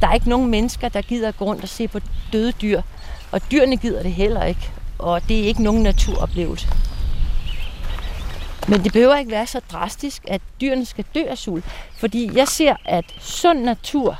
Der 0.00 0.08
er 0.08 0.14
ikke 0.14 0.28
nogen 0.28 0.50
mennesker, 0.50 0.88
der 0.88 1.02
gider 1.02 1.28
at 1.28 1.36
gå 1.36 1.44
rundt 1.44 1.62
og 1.62 1.68
se 1.68 1.88
på 1.88 2.00
døde 2.32 2.52
dyr, 2.52 2.82
og 3.32 3.40
dyrene 3.50 3.76
gider 3.76 4.02
det 4.02 4.12
heller 4.12 4.44
ikke, 4.44 4.70
og 4.98 5.28
det 5.28 5.40
er 5.40 5.44
ikke 5.44 5.62
nogen 5.62 5.82
naturoplevelse. 5.82 6.68
Men 8.68 8.84
det 8.84 8.92
behøver 8.92 9.16
ikke 9.16 9.30
være 9.30 9.46
så 9.46 9.60
drastisk, 9.72 10.22
at 10.28 10.40
dyrene 10.60 10.86
skal 10.86 11.04
dø 11.14 11.22
af 11.28 11.38
sult, 11.38 11.64
fordi 11.98 12.30
jeg 12.34 12.48
ser, 12.48 12.76
at 12.84 13.04
sund 13.20 13.60
natur, 13.60 14.18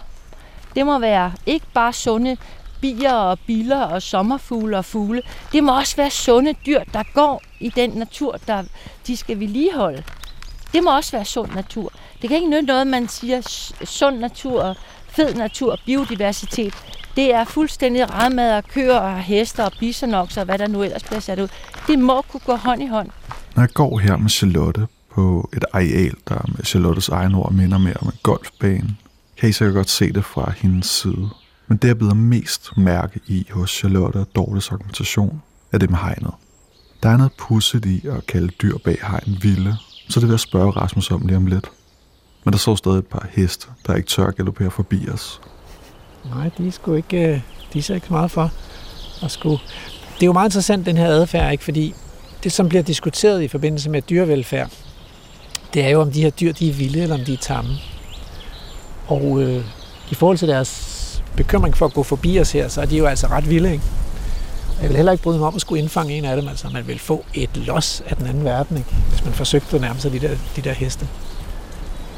det 0.74 0.86
må 0.86 0.98
være 0.98 1.32
ikke 1.46 1.66
bare 1.74 1.92
sunde 1.92 2.36
bier 2.82 3.12
og 3.12 3.38
biller 3.46 3.80
og 3.80 4.02
sommerfugle 4.02 4.78
og 4.78 4.84
fugle. 4.84 5.22
Det 5.52 5.64
må 5.64 5.78
også 5.78 5.96
være 5.96 6.10
sunde 6.10 6.54
dyr, 6.66 6.80
der 6.92 7.02
går 7.14 7.42
i 7.60 7.68
den 7.68 7.90
natur, 7.90 8.38
der 8.46 8.64
de 9.06 9.16
skal 9.16 9.40
vedligeholde. 9.40 10.02
Det 10.72 10.82
må 10.84 10.96
også 10.96 11.12
være 11.12 11.24
sund 11.24 11.50
natur. 11.54 11.92
Det 12.22 12.28
kan 12.28 12.36
ikke 12.36 12.50
nytte 12.50 12.66
noget, 12.66 12.86
man 12.86 13.08
siger 13.08 13.40
sund 13.84 14.18
natur, 14.18 14.76
fed 15.08 15.34
natur, 15.34 15.78
biodiversitet. 15.86 16.74
Det 17.16 17.34
er 17.34 17.44
fuldstændig 17.44 18.10
radmad 18.14 18.56
og 18.56 18.64
køer 18.64 18.98
og 18.98 19.18
hester 19.18 19.64
og 19.64 19.72
bisonokser 19.80 20.40
og 20.40 20.44
hvad 20.44 20.58
der 20.58 20.66
nu 20.66 20.82
ellers 20.82 21.02
bliver 21.02 21.20
sat 21.20 21.38
ud. 21.38 21.48
Det 21.86 21.98
må 21.98 22.22
kunne 22.22 22.40
gå 22.40 22.56
hånd 22.56 22.82
i 22.82 22.86
hånd. 22.86 23.08
Når 23.56 23.62
jeg 23.62 23.70
går 23.70 23.98
her 23.98 24.16
med 24.16 24.30
Charlotte 24.30 24.86
på 25.14 25.50
et 25.56 25.64
areal, 25.72 26.14
der 26.28 26.44
med 26.56 26.64
Charlottes 26.64 27.08
egen 27.08 27.34
ord 27.34 27.52
minder 27.52 27.78
mere 27.78 27.96
om 28.00 28.06
en 28.06 28.18
golfbane, 28.22 28.96
kan 29.36 29.48
I 29.48 29.52
sikkert 29.52 29.74
godt 29.74 29.90
se 29.90 30.12
det 30.12 30.24
fra 30.24 30.52
hendes 30.56 30.86
side. 30.86 31.28
Men 31.72 31.76
det, 31.76 31.88
jeg 31.88 31.98
bider 31.98 32.14
mest 32.14 32.76
mærke 32.76 33.20
i 33.26 33.46
hos 33.50 33.70
Charlotte 33.70 34.16
og 34.16 34.26
Dortes 34.34 34.72
argumentation, 34.72 35.42
er 35.72 35.78
det 35.78 35.90
med 35.90 35.98
hegnet. 35.98 36.32
Der 37.02 37.08
er 37.08 37.16
noget 37.16 37.32
pudset 37.38 37.84
i 37.84 38.06
at 38.08 38.26
kalde 38.26 38.48
dyr 38.48 38.78
bag 38.84 38.98
hegn 39.10 39.38
vilde, 39.42 39.76
så 40.08 40.20
det 40.20 40.28
vil 40.28 40.32
jeg 40.32 40.40
spørge 40.40 40.70
Rasmus 40.70 41.10
om 41.10 41.26
lige 41.26 41.36
om 41.36 41.46
lidt. 41.46 41.70
Men 42.44 42.52
der 42.52 42.58
så 42.58 42.76
stadig 42.76 42.98
et 42.98 43.06
par 43.06 43.26
heste, 43.30 43.66
der 43.86 43.94
ikke 43.94 44.08
tør 44.08 44.30
galopere 44.30 44.70
forbi 44.70 45.08
os. 45.08 45.40
Nej, 46.34 46.50
de 46.58 46.66
er 46.66 46.70
sgu 46.70 46.94
ikke, 46.94 47.28
øh, 47.28 47.40
de 47.72 47.78
er 47.78 47.82
så 47.82 47.94
ikke 47.94 48.06
meget 48.10 48.30
for 48.30 48.50
at 49.22 49.30
skulle... 49.30 49.58
Det 50.14 50.22
er 50.22 50.26
jo 50.26 50.32
meget 50.32 50.46
interessant, 50.46 50.86
den 50.86 50.96
her 50.96 51.06
adfærd, 51.06 51.52
ikke? 51.52 51.64
fordi 51.64 51.94
det, 52.44 52.52
som 52.52 52.68
bliver 52.68 52.82
diskuteret 52.82 53.42
i 53.42 53.48
forbindelse 53.48 53.90
med 53.90 54.02
dyrevelfærd, 54.02 54.70
det 55.74 55.84
er 55.84 55.88
jo, 55.88 56.00
om 56.00 56.12
de 56.12 56.22
her 56.22 56.30
dyr 56.30 56.52
de 56.52 56.68
er 56.68 56.72
vilde, 56.72 57.02
eller 57.02 57.18
om 57.18 57.24
de 57.24 57.32
er 57.32 57.38
tamme. 57.38 57.70
Og 59.06 59.42
øh, 59.42 59.64
i 60.10 60.14
forhold 60.14 60.38
til 60.38 60.48
deres 60.48 60.91
bekymring 61.36 61.76
for 61.76 61.86
at 61.86 61.92
gå 61.92 62.02
forbi 62.02 62.40
os 62.40 62.52
her, 62.52 62.68
så 62.68 62.80
er 62.80 62.86
de 62.86 62.96
jo 62.96 63.06
altså 63.06 63.26
ret 63.26 63.50
vilde. 63.50 63.72
Ikke? 63.72 63.84
Jeg 64.80 64.88
vil 64.88 64.96
heller 64.96 65.12
ikke 65.12 65.24
bryde 65.24 65.38
mig 65.38 65.48
om 65.48 65.54
at 65.54 65.60
skulle 65.60 65.82
indfange 65.82 66.14
en 66.14 66.24
af 66.24 66.36
dem. 66.36 66.48
Altså, 66.48 66.68
man 66.72 66.86
vil 66.86 66.98
få 66.98 67.24
et 67.34 67.56
los 67.56 68.02
af 68.06 68.16
den 68.16 68.26
anden 68.26 68.44
verden, 68.44 68.76
ikke? 68.76 68.90
hvis 69.08 69.24
man 69.24 69.34
forsøgte 69.34 69.76
at 69.76 69.82
nærme 69.82 70.00
sig 70.00 70.12
de 70.12 70.18
der, 70.18 70.30
de 70.56 70.62
der 70.62 70.72
heste. 70.72 71.08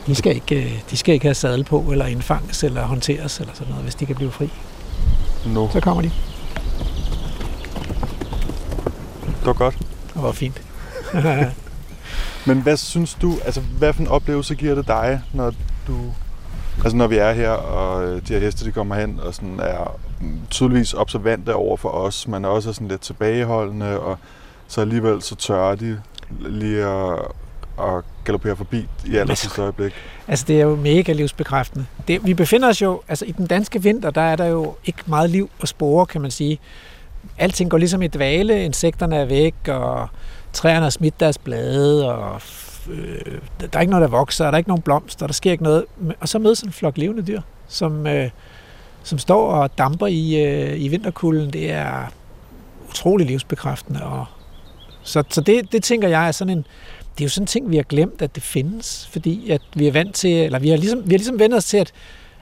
De 0.06 0.14
skal, 0.14 0.34
ikke, 0.34 0.64
øh, 0.64 0.80
de 0.90 0.96
skal 0.96 1.14
ikke 1.14 1.26
have 1.26 1.34
sadel 1.34 1.64
på, 1.64 1.80
eller 1.92 2.06
indfanges, 2.06 2.64
eller 2.64 2.82
håndteres, 2.82 3.40
eller 3.40 3.54
sådan 3.54 3.68
noget, 3.68 3.82
hvis 3.82 3.94
de 3.94 4.06
kan 4.06 4.16
blive 4.16 4.30
fri. 4.30 4.50
No. 5.46 5.68
Så 5.72 5.80
kommer 5.80 6.02
de. 6.02 6.10
Det 9.26 9.46
var 9.46 9.52
godt. 9.52 9.78
Det 10.14 10.22
var 10.22 10.32
fint. 10.32 10.62
Men 12.46 12.60
hvad 12.60 12.76
synes 12.76 13.16
du, 13.22 13.38
altså 13.44 13.60
hvad 13.60 13.92
for 13.92 14.00
en 14.00 14.08
oplevelse 14.08 14.54
giver 14.54 14.74
det 14.74 14.86
dig, 14.86 15.22
når 15.32 15.52
du, 15.86 15.96
altså 16.76 16.96
når 16.96 17.06
vi 17.06 17.16
er 17.16 17.32
her, 17.32 17.50
og 17.50 18.04
øh, 18.04 18.28
de 18.28 18.32
her 18.32 18.40
heste, 18.40 18.64
de 18.64 18.72
kommer 18.72 18.94
hen 18.94 19.20
og 19.22 19.34
sådan 19.34 19.60
er 19.60 20.00
tydeligvis 20.50 20.94
observante 20.94 21.54
over 21.54 21.76
for 21.76 21.88
os, 21.88 22.28
men 22.28 22.44
også 22.44 22.68
er 22.68 22.72
sådan 22.72 22.88
lidt 22.88 23.00
tilbageholdende, 23.00 24.00
og 24.00 24.18
så 24.68 24.80
alligevel 24.80 25.22
så 25.22 25.34
tør 25.34 25.74
de 25.74 26.00
lige 26.40 26.84
at, 26.84 27.18
at 27.78 28.04
galoppere 28.24 28.56
forbi 28.56 28.88
i 29.06 29.16
aller 29.16 29.34
sidste 29.34 29.62
øjeblik. 29.62 29.92
Altså, 30.28 30.44
det 30.48 30.60
er 30.60 30.64
jo 30.64 30.76
mega 30.76 31.12
livsbekræftende. 31.12 31.86
Det, 32.08 32.26
vi 32.26 32.34
befinder 32.34 32.68
os 32.68 32.82
jo, 32.82 33.02
altså 33.08 33.24
i 33.24 33.32
den 33.32 33.46
danske 33.46 33.82
vinter, 33.82 34.10
der 34.10 34.20
er 34.20 34.36
der 34.36 34.46
jo 34.46 34.74
ikke 34.84 35.02
meget 35.06 35.30
liv 35.30 35.50
og 35.60 35.68
spore, 35.68 36.06
kan 36.06 36.20
man 36.20 36.30
sige. 36.30 36.58
Alting 37.38 37.70
går 37.70 37.78
ligesom 37.78 38.02
i 38.02 38.06
dvale, 38.06 38.64
insekterne 38.64 39.16
er 39.16 39.24
væk, 39.24 39.54
og 39.68 40.08
træerne 40.52 40.82
har 40.82 40.90
smidt 40.90 41.20
deres 41.20 41.38
blade, 41.38 42.14
og 42.14 42.42
øh, 42.90 43.38
der 43.60 43.68
er 43.72 43.80
ikke 43.80 43.90
noget, 43.90 44.10
der 44.10 44.16
vokser, 44.16 44.44
der 44.44 44.52
er 44.52 44.56
ikke 44.56 44.70
nogen 44.70 44.82
blomster, 44.82 45.26
der 45.26 45.34
sker 45.34 45.52
ikke 45.52 45.64
noget. 45.64 45.84
Og 46.20 46.28
så 46.28 46.38
mødes 46.38 46.60
en 46.60 46.72
flok 46.72 46.98
levende 46.98 47.22
dyr, 47.22 47.40
som, 47.68 48.06
øh, 48.06 48.30
som 49.02 49.18
står 49.18 49.50
og 49.50 49.78
damper 49.78 50.06
i, 50.06 50.44
øh, 50.44 50.82
i 50.82 50.88
vinterkulden. 50.88 51.52
Det 51.52 51.70
er 51.70 52.12
utrolig 52.88 53.26
livsbekræftende. 53.26 54.02
Og, 54.02 54.26
så 55.02 55.24
så 55.30 55.40
det, 55.40 55.72
det 55.72 55.82
tænker 55.82 56.08
jeg 56.08 56.28
er 56.28 56.32
sådan 56.32 56.58
en, 56.58 56.66
det 57.14 57.20
er 57.20 57.24
jo 57.24 57.28
sådan 57.28 57.42
en 57.42 57.46
ting, 57.46 57.70
vi 57.70 57.76
har 57.76 57.82
glemt, 57.82 58.22
at 58.22 58.34
det 58.34 58.42
findes, 58.42 59.08
fordi 59.12 59.50
at 59.50 59.62
vi 59.74 59.86
er 59.86 59.92
vant 59.92 60.14
til, 60.14 60.30
eller 60.30 60.58
vi 60.58 60.68
har 60.68 60.76
ligesom, 60.76 60.98
vi 60.98 61.10
har 61.10 61.18
ligesom 61.18 61.38
vendt 61.38 61.54
os 61.54 61.64
til, 61.64 61.76
at, 61.76 61.92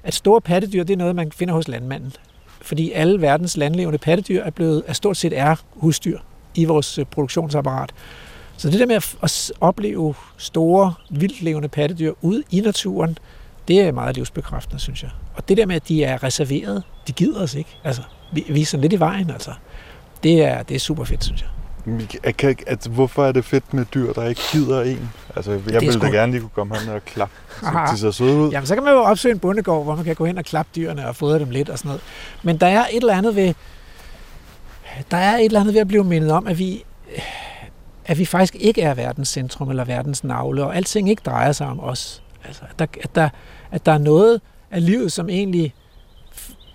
at 0.02 0.14
store 0.14 0.40
pattedyr, 0.40 0.84
det 0.84 0.92
er 0.92 0.98
noget, 0.98 1.16
man 1.16 1.32
finder 1.32 1.54
hos 1.54 1.68
landmanden. 1.68 2.12
Fordi 2.62 2.92
alle 2.92 3.20
verdens 3.20 3.56
landlevende 3.56 3.98
pattedyr 3.98 4.42
er 4.42 4.50
blevet, 4.50 4.82
er 4.86 4.92
stort 4.92 5.16
set 5.16 5.38
er 5.38 5.56
husdyr 5.70 6.18
i 6.54 6.64
vores 6.64 6.98
øh, 6.98 7.04
produktionsapparat. 7.04 7.92
Så 8.62 8.70
det 8.70 8.80
der 8.80 8.86
med 8.86 8.96
at 9.22 9.52
opleve 9.60 10.14
store, 10.36 10.94
vildlevende 11.10 11.68
pattedyr 11.68 12.12
ude 12.20 12.42
i 12.50 12.60
naturen, 12.60 13.18
det 13.68 13.80
er 13.80 13.92
meget 13.92 14.16
livsbekræftende, 14.16 14.80
synes 14.80 15.02
jeg. 15.02 15.10
Og 15.34 15.48
det 15.48 15.56
der 15.56 15.66
med, 15.66 15.76
at 15.76 15.88
de 15.88 16.04
er 16.04 16.22
reserveret, 16.22 16.82
de 17.06 17.12
gider 17.12 17.42
os 17.42 17.54
ikke. 17.54 17.78
Altså, 17.84 18.02
vi, 18.32 18.44
vi 18.48 18.60
er 18.60 18.66
sådan 18.66 18.80
lidt 18.80 18.92
i 18.92 18.98
vejen, 18.98 19.30
altså. 19.30 19.50
Det 20.22 20.44
er, 20.44 20.62
det 20.62 20.74
er 20.74 20.78
super 20.78 21.04
fedt, 21.04 21.24
synes 21.24 21.44
jeg. 21.44 21.48
Jeg 22.24 22.36
kan 22.36 22.50
ikke, 22.50 22.64
at, 22.66 22.86
hvorfor 22.90 23.26
er 23.26 23.32
det 23.32 23.44
fedt 23.44 23.74
med 23.74 23.84
dyr, 23.94 24.12
der 24.12 24.26
ikke 24.26 24.40
gider 24.52 24.82
en? 24.82 25.10
Altså, 25.36 25.50
jeg 25.50 25.80
ville 25.80 25.92
sgu... 25.92 26.06
da 26.06 26.10
gerne 26.10 26.32
lige 26.32 26.40
kunne 26.40 26.50
komme 26.54 26.78
hen 26.78 26.88
og 26.88 27.04
klappe. 27.04 27.34
Så 27.60 27.88
de 27.92 27.98
ser 27.98 28.10
søde 28.10 28.36
ud. 28.36 28.50
Jamen, 28.50 28.66
så 28.66 28.74
kan 28.74 28.84
man 28.84 28.92
jo 28.92 28.98
opsøge 28.98 29.32
en 29.32 29.38
bondegård, 29.38 29.84
hvor 29.84 29.96
man 29.96 30.04
kan 30.04 30.14
gå 30.14 30.24
hen 30.24 30.38
og 30.38 30.44
klappe 30.44 30.70
dyrene 30.76 31.08
og 31.08 31.16
fodre 31.16 31.38
dem 31.38 31.50
lidt 31.50 31.68
og 31.68 31.78
sådan 31.78 31.88
noget. 31.88 32.02
Men 32.42 32.56
der 32.56 32.66
er 32.66 32.80
et 32.80 32.96
eller 32.96 33.16
andet 33.16 33.36
ved, 33.36 33.54
der 35.10 35.16
er 35.16 35.36
et 35.36 35.44
eller 35.44 35.60
andet 35.60 35.74
ved 35.74 35.80
at 35.80 35.88
blive 35.88 36.04
mindet 36.04 36.30
om, 36.30 36.46
at 36.46 36.58
vi, 36.58 36.84
at 38.06 38.18
vi 38.18 38.24
faktisk 38.24 38.54
ikke 38.54 38.82
er 38.82 38.94
verdens 38.94 39.28
centrum 39.28 39.70
eller 39.70 39.84
verdens 39.84 40.24
navle, 40.24 40.64
og 40.64 40.76
alting 40.76 41.10
ikke 41.10 41.22
drejer 41.26 41.52
sig 41.52 41.66
om 41.66 41.80
os. 41.80 42.22
Altså, 42.44 42.62
at, 42.70 42.78
der, 42.78 42.86
at, 43.02 43.14
der, 43.14 43.28
at 43.70 43.86
der 43.86 43.92
er 43.92 43.98
noget 43.98 44.40
af 44.70 44.86
livet, 44.86 45.12
som 45.12 45.28
egentlig, 45.28 45.74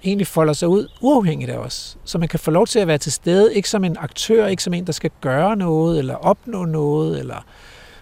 egentlig 0.03 0.27
folder 0.27 0.53
sig 0.53 0.67
ud 0.67 0.87
uafhængigt 1.01 1.51
af 1.51 1.57
os. 1.57 1.97
Så 2.05 2.17
man 2.17 2.27
kan 2.27 2.39
få 2.39 2.51
lov 2.51 2.67
til 2.67 2.79
at 2.79 2.87
være 2.87 2.97
til 2.97 3.11
stede, 3.11 3.55
ikke 3.55 3.69
som 3.69 3.83
en 3.83 3.97
aktør, 3.99 4.47
ikke 4.47 4.63
som 4.63 4.73
en, 4.73 4.85
der 4.85 4.91
skal 4.91 5.11
gøre 5.21 5.55
noget, 5.55 5.99
eller 5.99 6.15
opnå 6.15 6.65
noget, 6.65 7.19
eller 7.19 7.45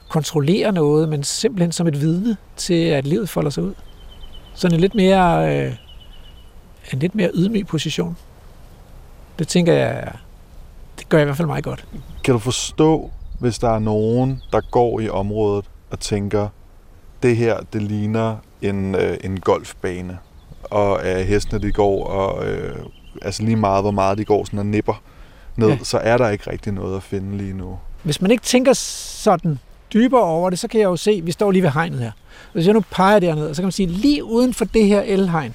kontrollere 0.10 0.72
noget, 0.72 1.10
men 1.10 1.24
simpelthen 1.24 1.72
som 1.72 1.88
et 1.88 2.02
vidne 2.02 2.38
til, 2.56 2.84
at 2.84 3.08
livet 3.08 3.30
folder 3.30 3.50
sig 3.50 3.64
ud. 3.64 3.74
Sådan 4.54 4.76
en 4.76 4.82
lidt 4.82 4.96
mere, 4.96 5.58
øh, 5.58 5.76
en 6.94 7.00
lidt 7.00 7.16
mere 7.16 7.30
ydmyg 7.34 7.68
position. 7.68 8.18
Det 9.40 9.48
tænker 9.48 9.74
jeg, 9.74 10.14
det 11.06 11.10
gør 11.10 11.22
i 11.22 11.24
hvert 11.24 11.38
fald 11.38 11.48
meget 11.48 11.64
godt. 11.64 11.86
Kan 12.24 12.34
du 12.34 12.40
forstå, 12.40 13.12
hvis 13.40 13.60
der 13.60 13.70
er 13.70 13.80
nogen, 13.80 14.42
der 14.52 14.62
går 14.72 15.00
i 15.00 15.10
området 15.10 15.66
og 15.92 16.00
tænker, 16.00 16.48
det 17.24 17.38
her, 17.38 17.58
det 17.74 17.82
ligner 17.82 18.36
en, 18.62 18.96
øh, 18.96 19.18
en 19.24 19.40
golfbane, 19.40 20.18
og 20.64 21.08
øh, 21.08 21.18
hestene, 21.18 21.62
de 21.62 21.72
går, 21.72 22.06
og 22.06 22.48
øh, 22.48 22.76
altså 23.22 23.44
lige 23.44 23.56
meget, 23.56 23.84
hvor 23.84 23.92
meget 23.92 24.18
de 24.18 24.26
går 24.26 24.46
sådan 24.46 24.60
og 24.60 24.66
nipper 24.66 25.02
ned, 25.56 25.70
ja. 25.70 25.78
så 25.84 25.98
er 25.98 26.18
der 26.18 26.30
ikke 26.30 26.52
rigtig 26.52 26.74
noget 26.74 26.96
at 26.96 27.04
finde 27.04 27.38
lige 27.38 27.54
nu. 27.54 27.78
Hvis 28.04 28.22
man 28.22 28.32
ikke 28.32 28.44
tænker 28.44 28.74
sådan 28.74 29.60
dybere 29.94 30.24
over 30.24 30.50
det, 30.50 30.60
så 30.60 30.68
kan 30.68 30.80
jeg 30.80 30.86
jo 30.86 30.96
se, 30.96 31.12
at 31.12 31.26
vi 31.26 31.32
står 31.32 31.52
lige 31.52 31.64
ved 31.64 31.70
hegnet 31.70 32.00
her. 32.00 32.12
Hvis 32.54 32.66
jeg 32.66 32.74
nu 32.74 32.84
peger 32.92 33.20
derned, 33.20 33.54
så 33.54 33.62
kan 33.62 33.66
man 33.66 33.72
sige, 33.72 33.88
lige 33.88 34.24
uden 34.24 34.54
for 34.54 34.66
det 34.66 34.88
her 34.88 35.02
elhegn, 35.02 35.54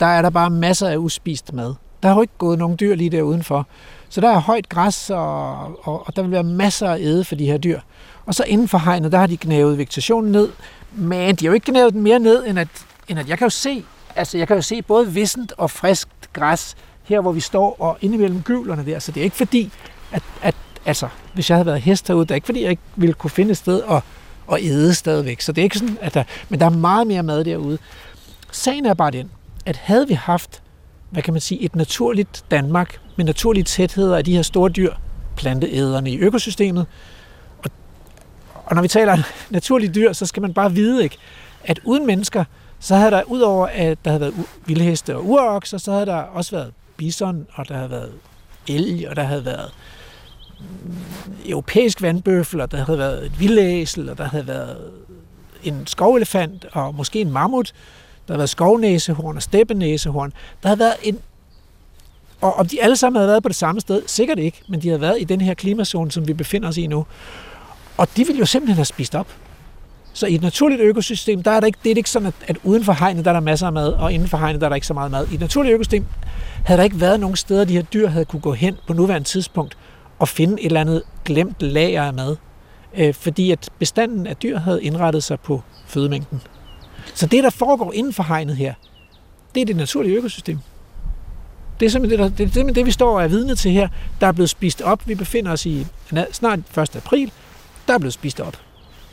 der 0.00 0.06
er 0.06 0.22
der 0.22 0.30
bare 0.30 0.50
masser 0.50 0.88
af 0.88 0.96
uspist 0.96 1.52
mad. 1.52 1.74
Der 2.02 2.08
har 2.08 2.14
jo 2.14 2.20
ikke 2.20 2.38
gået 2.38 2.58
nogen 2.58 2.76
dyr 2.80 2.94
lige 2.94 3.10
der 3.10 3.22
udenfor. 3.22 3.66
Så 4.10 4.20
der 4.20 4.28
er 4.28 4.38
højt 4.38 4.68
græs, 4.68 5.10
og, 5.10 5.50
og, 5.88 6.06
og 6.06 6.16
der 6.16 6.22
vil 6.22 6.30
være 6.30 6.42
masser 6.42 6.88
af 6.88 6.98
æde 6.98 7.24
for 7.24 7.34
de 7.34 7.46
her 7.46 7.58
dyr. 7.58 7.80
Og 8.26 8.34
så 8.34 8.44
inden 8.44 8.68
for 8.68 8.78
hegnet, 8.78 9.12
der 9.12 9.18
har 9.18 9.26
de 9.26 9.36
gnævet 9.40 9.78
vegetationen 9.78 10.32
ned, 10.32 10.48
men 10.92 11.36
de 11.36 11.44
har 11.44 11.50
jo 11.50 11.54
ikke 11.54 11.70
gnævet 11.72 11.92
den 11.92 12.02
mere 12.02 12.18
ned, 12.18 12.46
end 12.46 12.58
at, 12.58 12.68
end 13.08 13.18
at 13.18 13.28
jeg 13.28 13.38
kan 13.38 13.44
jo 13.44 13.50
se, 13.50 13.84
altså 14.16 14.38
jeg 14.38 14.46
kan 14.46 14.56
jo 14.56 14.62
se 14.62 14.82
både 14.82 15.12
vissent 15.12 15.52
og 15.56 15.70
friskt 15.70 16.32
græs 16.32 16.76
her, 17.02 17.20
hvor 17.20 17.32
vi 17.32 17.40
står, 17.40 17.76
og 17.78 17.98
indimellem 18.00 18.42
gyvlerne 18.42 18.86
der. 18.86 18.98
Så 18.98 19.12
det 19.12 19.20
er 19.20 19.24
ikke 19.24 19.36
fordi, 19.36 19.72
at, 20.12 20.22
at 20.42 20.54
altså, 20.86 21.08
hvis 21.34 21.50
jeg 21.50 21.56
havde 21.56 21.66
været 21.66 21.80
hest 21.80 22.08
herude, 22.08 22.24
det 22.24 22.30
er 22.30 22.34
ikke 22.34 22.46
fordi, 22.46 22.62
jeg 22.62 22.70
ikke 22.70 22.82
ville 22.96 23.14
kunne 23.14 23.30
finde 23.30 23.50
et 23.50 23.56
sted 23.56 23.80
og, 23.80 24.02
og 24.46 24.58
æde 24.62 24.94
stadigvæk. 24.94 25.40
Så 25.40 25.52
det 25.52 25.62
er 25.62 25.64
ikke 25.64 25.78
sådan, 25.78 25.98
at 26.00 26.14
der, 26.14 26.24
men 26.48 26.60
der 26.60 26.66
er 26.66 26.70
meget 26.70 27.06
mere 27.06 27.22
mad 27.22 27.44
derude. 27.44 27.78
Sagen 28.52 28.86
er 28.86 28.94
bare 28.94 29.10
den, 29.10 29.30
at 29.66 29.76
havde 29.76 30.08
vi 30.08 30.14
haft 30.14 30.62
hvad 31.10 31.22
kan 31.22 31.34
man 31.34 31.40
sige, 31.40 31.62
et 31.62 31.76
naturligt 31.76 32.44
Danmark 32.50 33.00
med 33.16 33.24
naturlige 33.24 33.64
tætheder 33.64 34.16
af 34.16 34.24
de 34.24 34.34
her 34.34 34.42
store 34.42 34.70
dyr, 34.70 34.94
planteæderne 35.36 36.10
i 36.10 36.18
økosystemet. 36.18 36.86
Og, 37.58 37.70
og 38.54 38.74
når 38.74 38.82
vi 38.82 38.88
taler 38.88 39.16
naturlige 39.50 39.92
dyr, 39.94 40.12
så 40.12 40.26
skal 40.26 40.42
man 40.42 40.54
bare 40.54 40.72
vide, 40.72 41.02
ikke, 41.02 41.16
at 41.64 41.80
uden 41.84 42.06
mennesker, 42.06 42.44
så 42.80 42.96
havde 42.96 43.10
der, 43.10 43.22
udover 43.22 43.66
at 43.66 43.98
der 44.04 44.10
havde 44.10 44.20
været 44.20 44.34
vildheste 44.66 45.16
og 45.16 45.26
urokser, 45.26 45.78
så 45.78 45.92
havde 45.92 46.06
der 46.06 46.16
også 46.16 46.56
været 46.56 46.72
bison, 46.96 47.46
og 47.52 47.68
der 47.68 47.74
havde 47.74 47.90
været 47.90 48.12
elg, 48.68 49.08
og 49.08 49.16
der 49.16 49.22
havde 49.22 49.44
været 49.44 49.70
europæisk 51.46 52.02
vandbøffel, 52.02 52.60
og 52.60 52.70
der 52.70 52.84
havde 52.84 52.98
været 52.98 53.26
et 53.26 53.40
vildæsel, 53.40 54.08
og 54.08 54.18
der 54.18 54.24
havde 54.24 54.46
været 54.46 54.90
en 55.62 55.86
skovelefant, 55.86 56.66
og 56.72 56.94
måske 56.94 57.20
en 57.20 57.30
mammut, 57.30 57.72
der 58.30 58.34
har 58.34 58.38
været 58.38 58.50
skovnæsehorn 58.50 59.36
og 59.36 59.42
steppenæsehorn. 59.42 60.32
Der 60.62 60.68
har 60.68 60.76
været 60.76 60.94
en... 61.02 61.18
Og 62.40 62.54
om 62.54 62.66
de 62.66 62.82
alle 62.82 62.96
sammen 62.96 63.16
havde 63.16 63.28
været 63.28 63.42
på 63.42 63.48
det 63.48 63.56
samme 63.56 63.80
sted, 63.80 64.02
sikkert 64.06 64.38
ikke, 64.38 64.62
men 64.68 64.82
de 64.82 64.88
havde 64.88 65.00
været 65.00 65.16
i 65.20 65.24
den 65.24 65.40
her 65.40 65.54
klimazone, 65.54 66.10
som 66.10 66.28
vi 66.28 66.32
befinder 66.32 66.68
os 66.68 66.76
i 66.76 66.86
nu. 66.86 67.06
Og 67.96 68.08
de 68.16 68.26
ville 68.26 68.38
jo 68.38 68.46
simpelthen 68.46 68.76
have 68.76 68.84
spist 68.84 69.14
op. 69.14 69.26
Så 70.12 70.26
i 70.26 70.34
et 70.34 70.42
naturligt 70.42 70.80
økosystem, 70.80 71.42
der 71.42 71.50
er 71.50 71.60
der 71.60 71.66
ikke, 71.66 71.78
det 71.84 71.92
er 71.92 71.96
ikke 71.96 72.10
sådan, 72.10 72.28
at, 72.28 72.34
at 72.46 72.56
uden 72.64 72.84
for 72.84 72.92
hegnet, 72.92 73.24
der 73.24 73.30
er 73.30 73.34
der 73.34 73.40
masser 73.40 73.66
af 73.66 73.72
mad, 73.72 73.92
og 73.92 74.12
inden 74.12 74.28
for 74.28 74.38
hegnet, 74.38 74.60
der 74.60 74.66
er 74.66 74.68
der 74.68 74.74
ikke 74.74 74.86
så 74.86 74.94
meget 74.94 75.10
mad. 75.10 75.26
I 75.30 75.34
et 75.34 75.40
naturligt 75.40 75.74
økosystem 75.74 76.04
havde 76.64 76.78
der 76.78 76.84
ikke 76.84 77.00
været 77.00 77.20
nogen 77.20 77.36
steder, 77.36 77.64
de 77.64 77.72
her 77.72 77.82
dyr 77.82 78.08
havde 78.08 78.24
kunne 78.24 78.40
gå 78.40 78.52
hen 78.52 78.76
på 78.86 78.92
nuværende 78.92 79.28
tidspunkt 79.28 79.76
og 80.18 80.28
finde 80.28 80.62
et 80.62 80.66
eller 80.66 80.80
andet 80.80 81.02
glemt 81.24 81.62
lager 81.62 82.02
af 82.02 82.14
mad. 82.14 82.36
Øh, 82.96 83.14
fordi 83.14 83.50
at 83.50 83.68
bestanden 83.78 84.26
af 84.26 84.36
dyr 84.36 84.58
havde 84.58 84.82
indrettet 84.82 85.24
sig 85.24 85.40
på 85.40 85.62
fødemængden. 85.86 86.42
Så 87.14 87.26
det, 87.26 87.44
der 87.44 87.50
foregår 87.50 87.92
inden 87.92 88.12
for 88.12 88.22
hegnet 88.22 88.56
her, 88.56 88.74
det 89.54 89.60
er 89.60 89.66
det 89.66 89.76
naturlige 89.76 90.16
økosystem. 90.16 90.58
Det 91.80 91.86
er 91.86 91.90
simpelthen 91.90 92.20
det, 92.20 92.38
der, 92.38 92.46
det, 92.46 92.68
er 92.68 92.72
det, 92.72 92.86
vi 92.86 92.90
står 92.90 93.14
og 93.14 93.24
er 93.24 93.28
vidne 93.28 93.54
til 93.54 93.70
her. 93.70 93.88
Der 94.20 94.26
er 94.26 94.32
blevet 94.32 94.50
spist 94.50 94.82
op. 94.82 95.08
Vi 95.08 95.14
befinder 95.14 95.52
os 95.52 95.66
i 95.66 95.86
snart 96.32 96.58
1. 96.78 96.96
april. 96.96 97.32
Der 97.88 97.94
er 97.94 97.98
blevet 97.98 98.12
spist 98.12 98.40
op. 98.40 98.56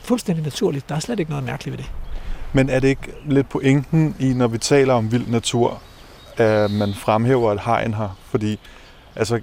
Fuldstændig 0.03 0.43
naturligt. 0.43 0.89
Der 0.89 0.95
er 0.95 0.99
slet 0.99 1.19
ikke 1.19 1.31
noget 1.31 1.45
mærkeligt 1.45 1.77
ved 1.77 1.83
det. 1.83 1.91
Men 2.53 2.69
er 2.69 2.79
det 2.79 2.87
ikke 2.87 3.13
lidt 3.25 3.49
pointen 3.49 4.15
i, 4.19 4.33
når 4.33 4.47
vi 4.47 4.57
taler 4.57 4.93
om 4.93 5.11
vild 5.11 5.27
natur, 5.27 5.81
at 6.37 6.71
man 6.71 6.93
fremhæver 6.93 7.51
et 7.51 7.61
hegn 7.61 7.93
her? 7.93 8.17
Fordi 8.25 8.59
altså, 9.15 9.41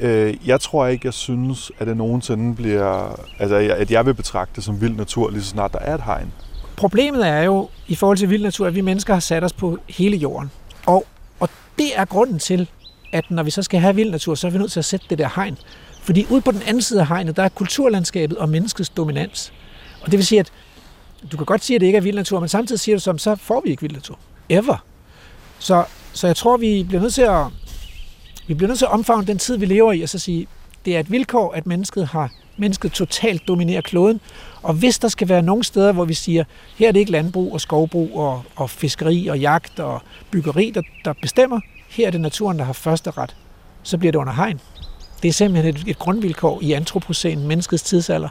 øh, 0.00 0.34
jeg 0.48 0.60
tror 0.60 0.86
ikke, 0.86 1.06
jeg 1.06 1.14
synes, 1.14 1.72
at 1.78 1.86
det 1.86 1.96
nogensinde 1.96 2.54
bliver... 2.54 3.20
Altså, 3.38 3.56
at 3.56 3.90
jeg 3.90 4.06
vil 4.06 4.14
betragte 4.14 4.56
det 4.56 4.64
som 4.64 4.80
vild 4.80 4.96
natur, 4.96 5.30
lige 5.30 5.42
så 5.42 5.48
snart 5.48 5.72
der 5.72 5.78
er 5.78 5.94
et 5.94 6.02
hegn. 6.02 6.32
Problemet 6.76 7.28
er 7.28 7.42
jo, 7.42 7.68
i 7.88 7.94
forhold 7.94 8.18
til 8.18 8.30
vild 8.30 8.42
natur, 8.42 8.66
at 8.66 8.74
vi 8.74 8.80
mennesker 8.80 9.12
har 9.12 9.20
sat 9.20 9.44
os 9.44 9.52
på 9.52 9.78
hele 9.88 10.16
jorden. 10.16 10.50
Og, 10.86 11.06
og 11.40 11.48
det 11.78 11.98
er 11.98 12.04
grunden 12.04 12.38
til, 12.38 12.68
at 13.12 13.30
når 13.30 13.42
vi 13.42 13.50
så 13.50 13.62
skal 13.62 13.80
have 13.80 13.94
vild 13.94 14.10
natur, 14.10 14.34
så 14.34 14.46
er 14.46 14.50
vi 14.50 14.58
nødt 14.58 14.72
til 14.72 14.78
at 14.78 14.84
sætte 14.84 15.06
det 15.10 15.18
der 15.18 15.28
hegn. 15.36 15.58
Fordi 16.02 16.26
ude 16.30 16.40
på 16.40 16.50
den 16.50 16.62
anden 16.62 16.82
side 16.82 17.00
af 17.00 17.06
hegnet, 17.06 17.36
der 17.36 17.42
er 17.42 17.48
kulturlandskabet 17.48 18.38
og 18.38 18.48
menneskets 18.48 18.88
dominans. 18.88 19.52
Og 20.00 20.10
det 20.10 20.18
vil 20.18 20.26
sige, 20.26 20.40
at 20.40 20.52
du 21.32 21.36
kan 21.36 21.46
godt 21.46 21.64
sige, 21.64 21.74
at 21.74 21.80
det 21.80 21.86
ikke 21.86 21.96
er 21.96 22.02
vild 22.02 22.16
natur, 22.16 22.40
men 22.40 22.48
samtidig 22.48 22.80
siger 22.80 22.96
du 22.96 23.00
som, 23.00 23.18
så 23.18 23.36
får 23.36 23.60
vi 23.64 23.70
ikke 23.70 23.82
vild 23.82 23.92
natur. 23.92 24.18
Ever. 24.48 24.84
Så, 25.58 25.84
så 26.12 26.26
jeg 26.26 26.36
tror, 26.36 26.56
vi 26.56 26.84
bliver 26.88 27.02
nødt 27.02 27.14
til 27.14 27.22
at, 27.22 27.46
Vi 28.46 28.54
bliver 28.54 28.68
nødt 28.68 28.78
til 28.78 28.84
at 28.84 28.90
omfavne 28.92 29.26
den 29.26 29.38
tid, 29.38 29.56
vi 29.56 29.66
lever 29.66 29.92
i, 29.92 30.02
og 30.02 30.08
så 30.08 30.18
sige, 30.18 30.46
det 30.86 30.96
er 30.96 31.00
et 31.00 31.10
vilkår, 31.10 31.52
at 31.52 31.66
mennesket 31.66 32.06
har 32.06 32.30
mennesket 32.56 32.92
totalt 32.92 33.48
dominerer 33.48 33.80
kloden. 33.80 34.20
Og 34.62 34.74
hvis 34.74 34.98
der 34.98 35.08
skal 35.08 35.28
være 35.28 35.42
nogle 35.42 35.64
steder, 35.64 35.92
hvor 35.92 36.04
vi 36.04 36.14
siger, 36.14 36.44
her 36.76 36.88
er 36.88 36.92
det 36.92 37.00
ikke 37.00 37.12
landbrug 37.12 37.52
og 37.52 37.60
skovbrug 37.60 38.18
og, 38.18 38.42
og 38.56 38.70
fiskeri 38.70 39.26
og 39.26 39.38
jagt 39.38 39.80
og 39.80 40.02
byggeri, 40.30 40.70
der, 40.74 40.82
der 41.04 41.12
bestemmer, 41.22 41.60
her 41.88 42.06
er 42.06 42.10
det 42.10 42.20
naturen, 42.20 42.58
der 42.58 42.64
har 42.64 42.72
første 42.72 43.10
ret, 43.10 43.36
så 43.82 43.98
bliver 43.98 44.12
det 44.12 44.18
under 44.18 44.32
hegn. 44.32 44.60
Det 45.22 45.28
er 45.28 45.32
simpelthen 45.32 45.74
et, 45.74 45.84
et 45.86 45.98
grundvilkår 45.98 46.58
i 46.62 46.72
antropocen, 46.72 47.46
menneskets 47.46 47.82
tidsalder. 47.82 48.28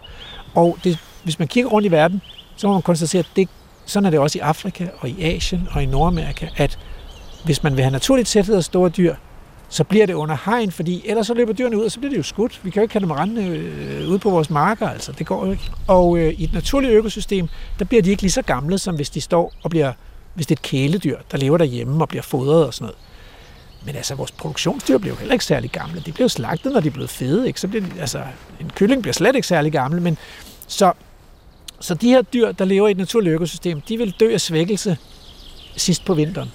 Og 0.55 0.77
det, 0.83 0.97
hvis 1.23 1.39
man 1.39 1.47
kigger 1.47 1.69
rundt 1.69 1.85
i 1.85 1.91
verden, 1.91 2.21
så 2.55 2.67
må 2.67 2.73
man 2.73 2.81
konstatere, 2.81 3.19
at 3.19 3.29
det, 3.35 3.49
sådan 3.85 4.05
er 4.05 4.09
det 4.09 4.19
også 4.19 4.37
i 4.37 4.41
Afrika 4.41 4.87
og 4.99 5.09
i 5.09 5.23
Asien 5.23 5.67
og 5.71 5.83
i 5.83 5.85
Nordamerika, 5.85 6.47
at 6.57 6.79
hvis 7.45 7.63
man 7.63 7.75
vil 7.75 7.83
have 7.83 7.91
naturligt 7.91 8.27
tæthed 8.27 8.55
af 8.55 8.63
store 8.63 8.89
dyr, 8.89 9.15
så 9.75 9.83
bliver 9.83 10.05
det 10.05 10.13
under 10.13 10.37
hegn, 10.45 10.71
fordi 10.71 11.01
ellers 11.05 11.27
så 11.27 11.33
løber 11.33 11.53
dyrene 11.53 11.77
ud, 11.77 11.83
og 11.83 11.91
så 11.91 11.99
bliver 11.99 12.09
det 12.09 12.17
jo 12.17 12.23
skudt. 12.23 12.59
Vi 12.63 12.69
kan 12.69 12.79
jo 12.79 12.81
ikke 12.81 12.93
have 12.93 13.01
dem 13.01 13.11
rende 13.11 13.45
øh, 13.45 14.09
ude 14.09 14.19
på 14.19 14.29
vores 14.29 14.49
marker, 14.49 14.89
altså. 14.89 15.11
Det 15.11 15.25
går 15.25 15.45
jo 15.45 15.51
ikke. 15.51 15.71
Og 15.87 16.17
øh, 16.17 16.33
i 16.33 16.43
et 16.43 16.53
naturligt 16.53 16.93
økosystem, 16.93 17.47
der 17.79 17.85
bliver 17.85 18.01
de 18.01 18.09
ikke 18.09 18.21
lige 18.21 18.31
så 18.31 18.41
gamle, 18.41 18.77
som 18.77 18.95
hvis 18.95 19.09
de 19.09 19.21
står 19.21 19.53
og 19.63 19.69
bliver, 19.69 19.93
hvis 20.33 20.47
det 20.47 20.55
er 20.55 20.59
et 20.59 20.61
kæledyr, 20.61 21.17
der 21.31 21.37
lever 21.37 21.57
derhjemme 21.57 22.03
og 22.03 22.09
bliver 22.09 22.21
fodret 22.21 22.65
og 22.65 22.73
sådan 22.73 22.85
noget. 22.85 22.97
Men 23.85 23.95
altså, 23.95 24.15
vores 24.15 24.31
produktionsdyr 24.31 24.97
bliver 24.97 25.13
jo 25.13 25.19
heller 25.19 25.33
ikke 25.33 25.45
særlig 25.45 25.71
gamle. 25.71 26.03
De 26.05 26.11
bliver 26.11 26.27
slagtet, 26.27 26.73
når 26.73 26.79
de 26.79 26.87
er 26.87 26.91
blevet 26.91 27.09
fede. 27.09 27.47
Ikke? 27.47 27.59
Så 27.59 27.67
bliver 27.67 27.85
de, 27.85 27.99
altså, 27.99 28.21
en 28.61 28.71
kylling 28.75 29.01
bliver 29.01 29.13
slet 29.13 29.35
ikke 29.35 29.47
særlig 29.47 29.71
gammel. 29.71 30.01
Men 30.01 30.17
så, 30.67 30.91
så 31.79 31.93
de 31.93 32.09
her 32.09 32.21
dyr, 32.21 32.51
der 32.51 32.65
lever 32.65 32.87
i 32.87 32.91
et 32.91 32.97
naturligt 32.97 33.33
økosystem, 33.33 33.81
de 33.81 33.97
vil 33.97 34.15
dø 34.19 34.33
af 34.33 34.41
svækkelse 34.41 34.97
sidst 35.75 36.05
på 36.05 36.13
vinteren. 36.13 36.51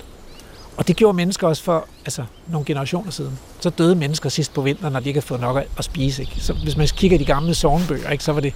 Og 0.81 0.89
det 0.89 0.97
gjorde 0.97 1.17
mennesker 1.17 1.49
også 1.49 1.63
for 1.63 1.87
altså, 2.05 2.25
nogle 2.47 2.65
generationer 2.65 3.11
siden. 3.11 3.39
Så 3.61 3.71
døde 3.71 3.95
mennesker 3.95 4.29
sidst 4.29 4.55
på 4.55 4.63
vinteren, 4.63 4.93
når 4.93 5.01
de 5.01 5.09
ikke 5.09 5.19
havde 5.19 5.27
fået 5.27 5.41
nok 5.41 5.65
at 5.79 5.85
spise. 5.85 6.23
Ikke? 6.23 6.35
Så 6.39 6.53
hvis 6.53 6.77
man 6.77 6.89
kigger 6.89 7.15
i 7.15 7.19
de 7.19 7.25
gamle 7.25 7.55
sovnbøger, 7.55 8.11
ikke, 8.11 8.25
så 8.25 8.33
var 8.33 8.41
det 8.41 8.55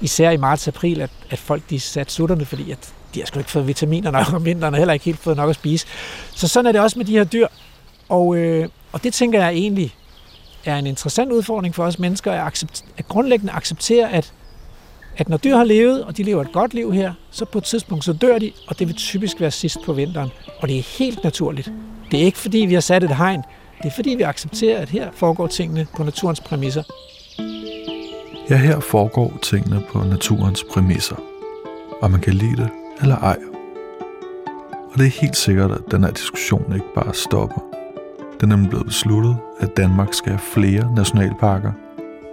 især 0.00 0.30
i 0.30 0.36
marts-april, 0.36 1.00
at, 1.00 1.10
at 1.30 1.38
folk 1.38 1.62
de 1.70 1.80
satte 1.80 2.12
sutterne, 2.12 2.44
fordi 2.44 2.70
at 2.70 2.92
de 3.14 3.20
har 3.20 3.26
sgu 3.26 3.38
ikke 3.38 3.50
fået 3.50 3.66
vitaminer 3.66 4.10
nok 4.10 4.32
om 4.32 4.44
vinteren, 4.44 4.74
og 4.74 4.78
heller 4.78 4.94
ikke 4.94 5.04
helt 5.04 5.18
fået 5.18 5.36
nok 5.36 5.50
at 5.50 5.54
spise. 5.54 5.86
Så 6.34 6.48
sådan 6.48 6.66
er 6.66 6.72
det 6.72 6.80
også 6.80 6.98
med 6.98 7.06
de 7.06 7.12
her 7.12 7.24
dyr. 7.24 7.46
Og, 8.08 8.36
øh, 8.36 8.68
og 8.92 9.04
det 9.04 9.14
tænker 9.14 9.40
jeg 9.40 9.52
egentlig 9.52 9.94
er 10.64 10.76
en 10.76 10.86
interessant 10.86 11.32
udfordring 11.32 11.74
for 11.74 11.84
os 11.84 11.98
mennesker, 11.98 12.32
at, 12.32 12.46
accept, 12.46 12.84
at 12.98 13.08
grundlæggende 13.08 13.52
acceptere, 13.52 14.12
at, 14.12 14.32
at 15.16 15.28
når 15.28 15.36
dyr 15.36 15.56
har 15.56 15.64
levet, 15.64 16.04
og 16.04 16.16
de 16.16 16.22
lever 16.22 16.42
et 16.42 16.52
godt 16.52 16.74
liv 16.74 16.92
her, 16.92 17.12
så 17.30 17.44
på 17.44 17.58
et 17.58 17.64
tidspunkt 17.64 18.04
så 18.04 18.12
dør 18.12 18.38
de, 18.38 18.52
og 18.68 18.78
det 18.78 18.86
vil 18.88 18.96
typisk 18.96 19.40
være 19.40 19.50
sidst 19.50 19.78
på 19.84 19.92
vinteren. 19.92 20.30
Og 20.60 20.68
det 20.68 20.78
er 20.78 20.98
helt 20.98 21.24
naturligt. 21.24 21.72
Det 22.10 22.20
er 22.20 22.24
ikke 22.24 22.38
fordi, 22.38 22.58
vi 22.58 22.74
har 22.74 22.80
sat 22.80 23.04
et 23.04 23.16
hegn. 23.16 23.42
Det 23.82 23.86
er 23.86 23.94
fordi, 23.94 24.10
vi 24.10 24.22
accepterer, 24.22 24.78
at 24.78 24.88
her 24.88 25.10
foregår 25.12 25.46
tingene 25.46 25.86
på 25.96 26.02
naturens 26.02 26.40
præmisser. 26.40 26.82
Ja, 28.50 28.56
her 28.56 28.80
foregår 28.80 29.38
tingene 29.42 29.82
på 29.92 29.98
naturens 29.98 30.64
præmisser. 30.72 31.16
Og 32.02 32.10
man 32.10 32.20
kan 32.20 32.34
lide 32.34 32.56
det 32.56 32.68
eller 33.00 33.16
ej. 33.16 33.38
Og 34.92 34.98
det 34.98 35.06
er 35.06 35.20
helt 35.20 35.36
sikkert, 35.36 35.70
at 35.70 35.80
den 35.90 36.04
her 36.04 36.10
diskussion 36.10 36.74
ikke 36.74 36.94
bare 36.94 37.14
stopper. 37.14 37.60
Det 38.34 38.42
er 38.42 38.46
nemlig 38.46 38.68
blevet 38.68 38.86
besluttet, 38.86 39.36
at 39.60 39.76
Danmark 39.76 40.14
skal 40.14 40.32
have 40.32 40.40
flere 40.54 40.94
nationalparker, 40.96 41.72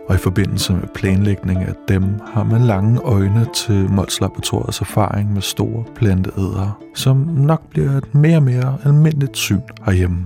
og 0.09 0.15
i 0.15 0.17
forbindelse 0.17 0.73
med 0.73 0.87
planlægning 0.95 1.61
af 1.61 1.73
dem 1.87 2.03
har 2.33 2.43
man 2.43 2.61
lange 2.61 2.99
øjne 3.01 3.47
til 3.55 3.89
Mols 3.91 4.21
Laboratoriets 4.21 4.81
erfaring 4.81 5.33
med 5.33 5.41
store 5.41 5.83
planteædere, 5.95 6.73
som 6.95 7.17
nok 7.17 7.69
bliver 7.69 7.91
et 7.91 8.15
mere 8.15 8.37
og 8.37 8.43
mere 8.43 8.77
almindeligt 8.83 9.37
syn 9.37 9.61
herhjemme. 9.85 10.25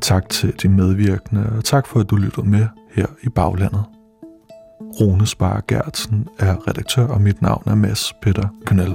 Tak 0.00 0.28
til 0.28 0.54
de 0.62 0.68
medvirkende, 0.68 1.52
og 1.56 1.64
tak 1.64 1.86
for 1.86 2.00
at 2.00 2.10
du 2.10 2.16
lyttede 2.16 2.48
med 2.48 2.66
her 2.94 3.06
i 3.22 3.28
Baglandet. 3.28 3.84
Rune 5.00 5.26
Sparer 5.26 5.60
Gertsen 5.68 6.28
er 6.38 6.68
redaktør, 6.68 7.06
og 7.06 7.20
mit 7.22 7.42
navn 7.42 7.62
er 7.66 7.74
Mads 7.74 8.12
Peter 8.22 8.48
Knell. 8.66 8.94